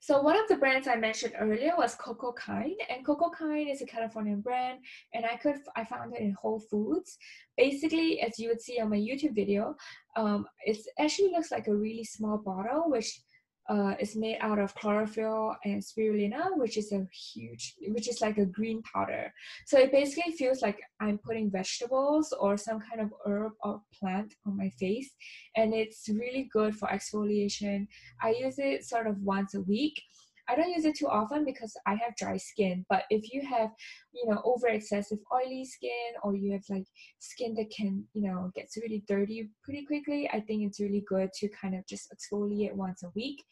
So 0.00 0.20
one 0.20 0.36
of 0.36 0.46
the 0.48 0.56
brands 0.56 0.86
I 0.86 0.96
mentioned 0.96 1.32
earlier 1.40 1.72
was 1.78 1.94
Coco 1.94 2.32
Kind, 2.32 2.78
and 2.90 3.06
Coco 3.06 3.30
Kind 3.30 3.70
is 3.70 3.80
a 3.80 3.86
Californian 3.86 4.42
brand, 4.42 4.80
and 5.14 5.24
I 5.24 5.36
could 5.36 5.56
I 5.76 5.84
found 5.84 6.14
it 6.14 6.20
in 6.20 6.32
Whole 6.32 6.60
Foods. 6.60 7.16
Basically, 7.56 8.20
as 8.20 8.38
you 8.38 8.48
would 8.50 8.60
see 8.60 8.78
on 8.80 8.90
my 8.90 8.98
YouTube 8.98 9.34
video, 9.34 9.74
um, 10.14 10.46
it 10.66 10.76
actually 10.98 11.30
looks 11.30 11.50
like 11.50 11.68
a 11.68 11.74
really 11.74 12.04
small 12.04 12.36
bottle, 12.36 12.90
which 12.90 13.18
uh, 13.68 13.94
is 13.98 14.16
made 14.16 14.38
out 14.40 14.58
of 14.58 14.74
chlorophyll 14.74 15.56
and 15.64 15.82
spirulina, 15.82 16.56
which 16.56 16.76
is 16.76 16.92
a 16.92 17.06
huge, 17.12 17.74
which 17.88 18.08
is 18.08 18.20
like 18.20 18.38
a 18.38 18.46
green 18.46 18.82
powder. 18.82 19.32
So 19.66 19.78
it 19.78 19.92
basically 19.92 20.32
feels 20.32 20.62
like 20.62 20.78
I'm 21.00 21.18
putting 21.18 21.50
vegetables 21.50 22.32
or 22.38 22.56
some 22.56 22.80
kind 22.80 23.00
of 23.00 23.12
herb 23.26 23.52
or 23.62 23.80
plant 23.98 24.34
on 24.46 24.56
my 24.56 24.70
face, 24.78 25.10
and 25.56 25.72
it's 25.74 26.08
really 26.08 26.48
good 26.52 26.76
for 26.76 26.88
exfoliation. 26.88 27.86
I 28.22 28.30
use 28.38 28.58
it 28.58 28.84
sort 28.84 29.06
of 29.06 29.18
once 29.22 29.54
a 29.54 29.62
week 29.62 30.00
I 30.48 30.56
don't 30.56 30.70
use 30.70 30.84
it 30.84 30.96
too 30.96 31.08
often 31.08 31.44
because 31.44 31.74
I 31.86 31.94
have 31.94 32.16
dry 32.16 32.36
skin. 32.36 32.84
But 32.88 33.04
if 33.10 33.32
you 33.32 33.42
have, 33.46 33.70
you 34.12 34.28
know, 34.28 34.42
over 34.44 34.68
excessive 34.68 35.18
oily 35.32 35.64
skin 35.64 36.12
or 36.22 36.34
you 36.36 36.52
have 36.52 36.64
like 36.68 36.86
skin 37.18 37.54
that 37.54 37.70
can, 37.74 38.04
you 38.12 38.22
know, 38.28 38.50
gets 38.54 38.76
really 38.76 39.02
dirty 39.08 39.50
pretty 39.62 39.86
quickly, 39.86 40.28
I 40.32 40.40
think 40.40 40.62
it's 40.62 40.80
really 40.80 41.04
good 41.08 41.30
to 41.40 41.48
kind 41.48 41.74
of 41.74 41.86
just 41.86 42.12
exfoliate 42.12 42.74
once 42.74 43.02
a 43.02 43.10
week 43.14 43.42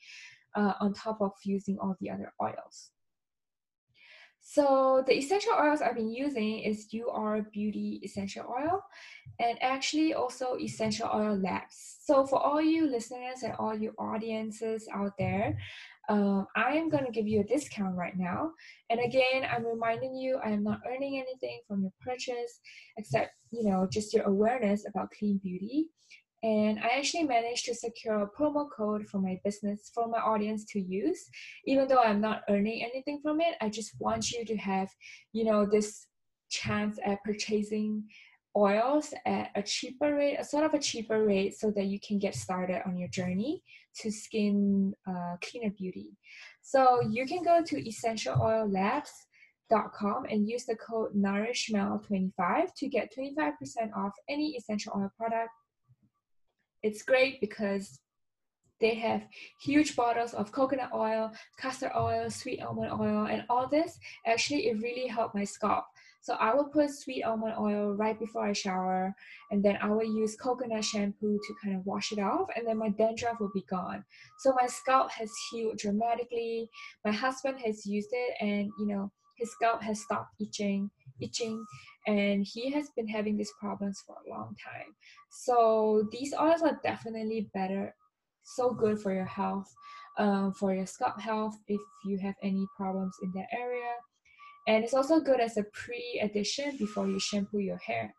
uh, 0.54 0.74
on 0.80 0.92
top 0.92 1.20
of 1.20 1.32
using 1.44 1.78
all 1.80 1.96
the 2.00 2.10
other 2.10 2.32
oils. 2.40 2.90
So 4.44 5.04
the 5.06 5.16
essential 5.16 5.52
oils 5.52 5.80
I've 5.80 5.94
been 5.94 6.12
using 6.12 6.58
is 6.58 6.88
Are 7.10 7.42
Beauty 7.52 8.00
Essential 8.02 8.44
Oil 8.44 8.82
and 9.38 9.56
actually 9.62 10.14
also 10.14 10.56
Essential 10.58 11.08
Oil 11.14 11.38
Labs. 11.38 11.98
So 12.02 12.26
for 12.26 12.40
all 12.40 12.60
you 12.60 12.90
listeners 12.90 13.44
and 13.44 13.54
all 13.58 13.74
you 13.74 13.94
audiences 13.98 14.88
out 14.92 15.12
there, 15.16 15.56
um, 16.08 16.46
I 16.56 16.72
am 16.72 16.90
going 16.90 17.06
to 17.06 17.12
give 17.12 17.28
you 17.28 17.40
a 17.40 17.44
discount 17.44 17.96
right 17.96 18.18
now. 18.18 18.50
And 18.90 18.98
again, 19.00 19.46
I'm 19.48 19.64
reminding 19.64 20.16
you, 20.16 20.40
I 20.44 20.50
am 20.50 20.64
not 20.64 20.80
earning 20.88 21.18
anything 21.18 21.60
from 21.68 21.82
your 21.82 21.92
purchase 22.00 22.60
except, 22.96 23.30
you 23.52 23.70
know, 23.70 23.86
just 23.90 24.12
your 24.12 24.24
awareness 24.24 24.84
about 24.88 25.12
clean 25.16 25.38
beauty. 25.38 25.86
And 26.42 26.80
I 26.80 26.98
actually 26.98 27.22
managed 27.22 27.66
to 27.66 27.74
secure 27.74 28.22
a 28.22 28.28
promo 28.28 28.68
code 28.68 29.06
for 29.06 29.18
my 29.18 29.40
business 29.44 29.92
for 29.94 30.08
my 30.08 30.18
audience 30.18 30.64
to 30.72 30.80
use. 30.80 31.24
Even 31.66 31.86
though 31.86 32.02
I'm 32.02 32.20
not 32.20 32.42
earning 32.48 32.82
anything 32.82 33.20
from 33.22 33.40
it, 33.40 33.54
I 33.60 33.68
just 33.68 33.92
want 34.00 34.32
you 34.32 34.44
to 34.44 34.56
have, 34.56 34.88
you 35.32 35.44
know, 35.44 35.64
this 35.64 36.06
chance 36.50 36.98
at 37.04 37.22
purchasing 37.24 38.04
oils 38.56 39.12
at 39.24 39.50
a 39.54 39.62
cheaper 39.62 40.14
rate, 40.14 40.36
a 40.36 40.44
sort 40.44 40.64
of 40.64 40.74
a 40.74 40.78
cheaper 40.78 41.24
rate, 41.24 41.58
so 41.58 41.70
that 41.70 41.86
you 41.86 41.98
can 42.06 42.18
get 42.18 42.34
started 42.34 42.82
on 42.86 42.98
your 42.98 43.08
journey 43.08 43.62
to 44.00 44.10
skin 44.10 44.92
uh, 45.08 45.36
cleaner 45.40 45.70
beauty. 45.70 46.18
So 46.60 47.00
you 47.08 47.24
can 47.26 47.42
go 47.42 47.62
to 47.64 47.82
essentialoillabs.com 47.82 50.26
and 50.30 50.46
use 50.48 50.66
the 50.66 50.76
code 50.76 51.14
nourishmel25 51.14 52.74
to 52.76 52.88
get 52.88 53.12
25% 53.16 53.54
off 53.96 54.12
any 54.28 54.56
essential 54.56 54.92
oil 54.96 55.10
product. 55.16 55.50
It's 56.82 57.02
great 57.02 57.40
because 57.40 58.00
they 58.80 58.94
have 58.96 59.22
huge 59.60 59.94
bottles 59.94 60.34
of 60.34 60.50
coconut 60.50 60.90
oil, 60.92 61.30
castor 61.56 61.92
oil, 61.96 62.28
sweet 62.28 62.60
almond 62.60 62.92
oil, 62.92 63.26
and 63.26 63.44
all 63.48 63.68
this. 63.68 63.98
Actually, 64.26 64.66
it 64.66 64.82
really 64.82 65.06
helped 65.06 65.34
my 65.34 65.44
scalp. 65.44 65.84
So 66.20 66.34
I 66.34 66.54
will 66.54 66.66
put 66.66 66.90
sweet 66.90 67.22
almond 67.24 67.54
oil 67.58 67.94
right 67.94 68.18
before 68.18 68.46
I 68.46 68.52
shower, 68.52 69.14
and 69.50 69.62
then 69.64 69.78
I 69.80 69.88
will 69.88 70.04
use 70.04 70.36
coconut 70.36 70.84
shampoo 70.84 71.38
to 71.38 71.54
kind 71.62 71.76
of 71.76 71.86
wash 71.86 72.12
it 72.12 72.18
off, 72.18 72.48
and 72.56 72.66
then 72.66 72.78
my 72.78 72.90
dandruff 72.90 73.40
will 73.40 73.50
be 73.54 73.64
gone. 73.68 74.04
So 74.38 74.52
my 74.60 74.66
scalp 74.66 75.10
has 75.12 75.30
healed 75.50 75.78
dramatically. 75.78 76.68
My 77.04 77.12
husband 77.12 77.58
has 77.64 77.86
used 77.86 78.10
it, 78.12 78.34
and 78.40 78.70
you 78.78 78.86
know 78.86 79.10
his 79.36 79.50
scalp 79.50 79.82
has 79.82 80.00
stopped 80.00 80.34
itching, 80.40 80.90
itching, 81.20 81.64
and 82.06 82.44
he 82.44 82.70
has 82.70 82.90
been 82.96 83.08
having 83.08 83.36
these 83.36 83.52
problems 83.60 84.02
for 84.06 84.16
a 84.16 84.30
long 84.30 84.56
time. 84.62 84.94
So 85.30 86.08
these 86.10 86.34
oils 86.34 86.62
are 86.62 86.80
definitely 86.82 87.50
better, 87.54 87.94
so 88.42 88.72
good 88.72 89.00
for 89.00 89.12
your 89.12 89.26
health, 89.26 89.72
um, 90.18 90.52
for 90.52 90.74
your 90.74 90.86
scalp 90.86 91.20
health 91.20 91.56
if 91.68 91.80
you 92.04 92.18
have 92.18 92.34
any 92.42 92.66
problems 92.76 93.14
in 93.22 93.32
that 93.34 93.46
area 93.52 93.94
and 94.66 94.84
it's 94.84 94.94
also 94.94 95.20
good 95.20 95.40
as 95.40 95.56
a 95.56 95.64
pre-addition 95.72 96.76
before 96.76 97.08
you 97.08 97.18
shampoo 97.18 97.58
your 97.58 97.78
hair. 97.78 98.14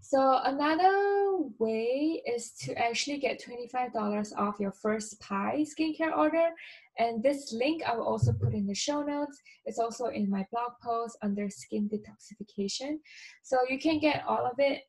So 0.00 0.40
another 0.44 1.38
way 1.58 2.22
is 2.26 2.52
to 2.62 2.74
actually 2.78 3.18
get 3.18 3.42
$25 3.42 4.36
off 4.36 4.60
your 4.60 4.72
first 4.72 5.20
Pai 5.20 5.66
skincare 5.66 6.16
order. 6.16 6.50
And 6.98 7.22
this 7.22 7.52
link 7.52 7.82
I 7.84 7.96
will 7.96 8.06
also 8.06 8.32
put 8.32 8.54
in 8.54 8.66
the 8.66 8.74
show 8.74 9.02
notes. 9.02 9.40
It's 9.64 9.78
also 9.78 10.06
in 10.06 10.30
my 10.30 10.46
blog 10.52 10.72
post 10.82 11.18
under 11.22 11.50
skin 11.50 11.90
detoxification. 11.90 12.98
So 13.42 13.58
you 13.68 13.78
can 13.78 13.98
get 13.98 14.24
all 14.26 14.46
of 14.46 14.54
it, 14.58 14.82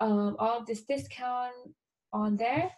um, 0.00 0.36
all 0.38 0.58
of 0.58 0.66
this 0.66 0.82
discount 0.82 1.54
on 2.12 2.36
there. 2.36 2.70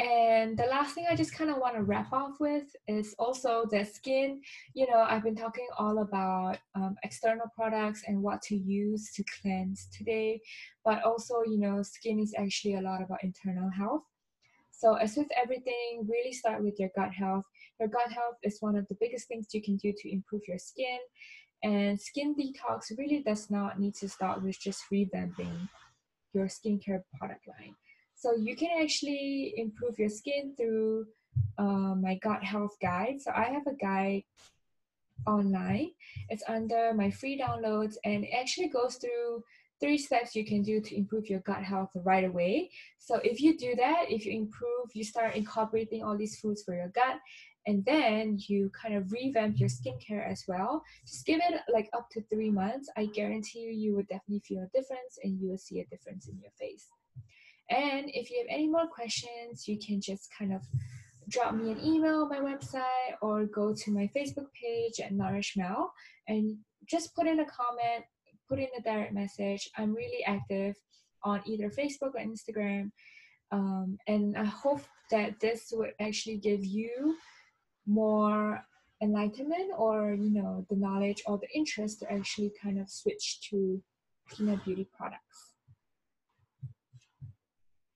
And 0.00 0.58
the 0.58 0.66
last 0.66 0.94
thing 0.94 1.06
I 1.08 1.14
just 1.14 1.34
kind 1.34 1.50
of 1.50 1.58
want 1.58 1.76
to 1.76 1.82
wrap 1.82 2.12
off 2.12 2.40
with 2.40 2.64
is 2.88 3.14
also 3.16 3.64
the 3.70 3.84
skin. 3.84 4.40
You 4.74 4.88
know, 4.90 4.98
I've 5.08 5.22
been 5.22 5.36
talking 5.36 5.68
all 5.78 5.98
about 5.98 6.58
um, 6.74 6.96
external 7.04 7.46
products 7.54 8.02
and 8.08 8.20
what 8.20 8.42
to 8.42 8.56
use 8.56 9.12
to 9.12 9.24
cleanse 9.40 9.86
today, 9.96 10.40
but 10.84 11.04
also, 11.04 11.42
you 11.46 11.58
know, 11.58 11.82
skin 11.82 12.18
is 12.18 12.34
actually 12.36 12.74
a 12.74 12.80
lot 12.80 13.02
about 13.02 13.22
internal 13.22 13.70
health. 13.70 14.02
So, 14.72 14.94
as 14.94 15.16
with 15.16 15.28
everything, 15.40 16.08
really 16.08 16.32
start 16.32 16.64
with 16.64 16.80
your 16.80 16.90
gut 16.96 17.12
health. 17.12 17.44
Your 17.78 17.88
gut 17.88 18.10
health 18.10 18.36
is 18.42 18.58
one 18.60 18.76
of 18.76 18.88
the 18.88 18.96
biggest 19.00 19.28
things 19.28 19.54
you 19.54 19.62
can 19.62 19.76
do 19.76 19.92
to 19.96 20.12
improve 20.12 20.42
your 20.48 20.58
skin. 20.58 20.98
And 21.62 22.00
skin 22.00 22.34
detox 22.34 22.90
really 22.98 23.22
does 23.22 23.48
not 23.48 23.78
need 23.78 23.94
to 23.96 24.08
start 24.08 24.42
with 24.42 24.60
just 24.60 24.82
revamping 24.92 25.68
your 26.34 26.46
skincare 26.46 27.02
product 27.16 27.46
line. 27.46 27.76
So 28.14 28.34
you 28.34 28.56
can 28.56 28.70
actually 28.80 29.54
improve 29.56 29.98
your 29.98 30.08
skin 30.08 30.54
through 30.56 31.06
uh, 31.58 31.94
my 31.94 32.18
gut 32.22 32.42
health 32.42 32.76
guide. 32.80 33.20
So 33.20 33.30
I 33.34 33.44
have 33.44 33.66
a 33.66 33.74
guide 33.74 34.24
online. 35.26 35.90
It's 36.28 36.44
under 36.48 36.92
my 36.94 37.10
free 37.10 37.38
downloads 37.38 37.96
and 38.04 38.24
it 38.24 38.30
actually 38.30 38.68
goes 38.68 38.96
through 38.96 39.42
three 39.80 39.98
steps 39.98 40.34
you 40.34 40.44
can 40.44 40.62
do 40.62 40.80
to 40.80 40.96
improve 40.96 41.28
your 41.28 41.40
gut 41.40 41.62
health 41.62 41.90
right 41.94 42.24
away. 42.24 42.70
So 42.98 43.16
if 43.16 43.40
you 43.40 43.58
do 43.58 43.74
that, 43.76 44.06
if 44.08 44.24
you 44.24 44.32
improve, 44.32 44.90
you 44.94 45.04
start 45.04 45.34
incorporating 45.34 46.02
all 46.02 46.16
these 46.16 46.38
foods 46.40 46.62
for 46.62 46.74
your 46.74 46.88
gut, 46.88 47.18
and 47.66 47.84
then 47.84 48.38
you 48.46 48.70
kind 48.70 48.94
of 48.94 49.10
revamp 49.10 49.58
your 49.58 49.68
skincare 49.68 50.26
as 50.30 50.44
well. 50.46 50.82
Just 51.06 51.26
give 51.26 51.40
it 51.42 51.60
like 51.72 51.88
up 51.92 52.08
to 52.10 52.22
three 52.32 52.50
months. 52.50 52.88
I 52.96 53.06
guarantee 53.06 53.60
you, 53.60 53.70
you 53.70 53.96
will 53.96 54.02
definitely 54.02 54.42
feel 54.46 54.62
a 54.62 54.78
difference 54.78 55.18
and 55.22 55.40
you 55.40 55.50
will 55.50 55.58
see 55.58 55.80
a 55.80 55.86
difference 55.86 56.28
in 56.28 56.38
your 56.40 56.52
face. 56.58 56.88
And 57.70 58.10
if 58.12 58.30
you 58.30 58.38
have 58.38 58.54
any 58.54 58.68
more 58.68 58.86
questions, 58.86 59.66
you 59.66 59.78
can 59.78 60.00
just 60.00 60.28
kind 60.36 60.52
of 60.52 60.62
drop 61.28 61.54
me 61.54 61.72
an 61.72 61.82
email 61.82 62.22
on 62.22 62.28
my 62.28 62.38
website 62.38 63.14
or 63.22 63.46
go 63.46 63.74
to 63.74 63.90
my 63.90 64.10
Facebook 64.14 64.46
page 64.60 65.00
at 65.00 65.12
Nourish 65.12 65.56
Mel 65.56 65.92
and 66.28 66.56
just 66.86 67.14
put 67.14 67.26
in 67.26 67.40
a 67.40 67.46
comment, 67.46 68.04
put 68.48 68.58
in 68.58 68.68
a 68.78 68.82
direct 68.82 69.14
message. 69.14 69.70
I'm 69.78 69.94
really 69.94 70.22
active 70.26 70.74
on 71.22 71.40
either 71.46 71.70
Facebook 71.70 72.14
or 72.14 72.20
Instagram. 72.20 72.90
Um, 73.50 73.98
and 74.06 74.36
I 74.36 74.44
hope 74.44 74.82
that 75.10 75.40
this 75.40 75.72
would 75.72 75.92
actually 76.00 76.36
give 76.36 76.64
you 76.64 77.16
more 77.86 78.62
enlightenment 79.02 79.70
or 79.76 80.14
you 80.14 80.30
know 80.30 80.64
the 80.70 80.76
knowledge 80.76 81.22
or 81.26 81.38
the 81.38 81.48
interest 81.54 82.00
to 82.00 82.10
actually 82.10 82.50
kind 82.62 82.80
of 82.80 82.88
switch 82.88 83.40
to 83.50 83.82
peanut 84.30 84.64
beauty 84.64 84.88
products 84.96 85.53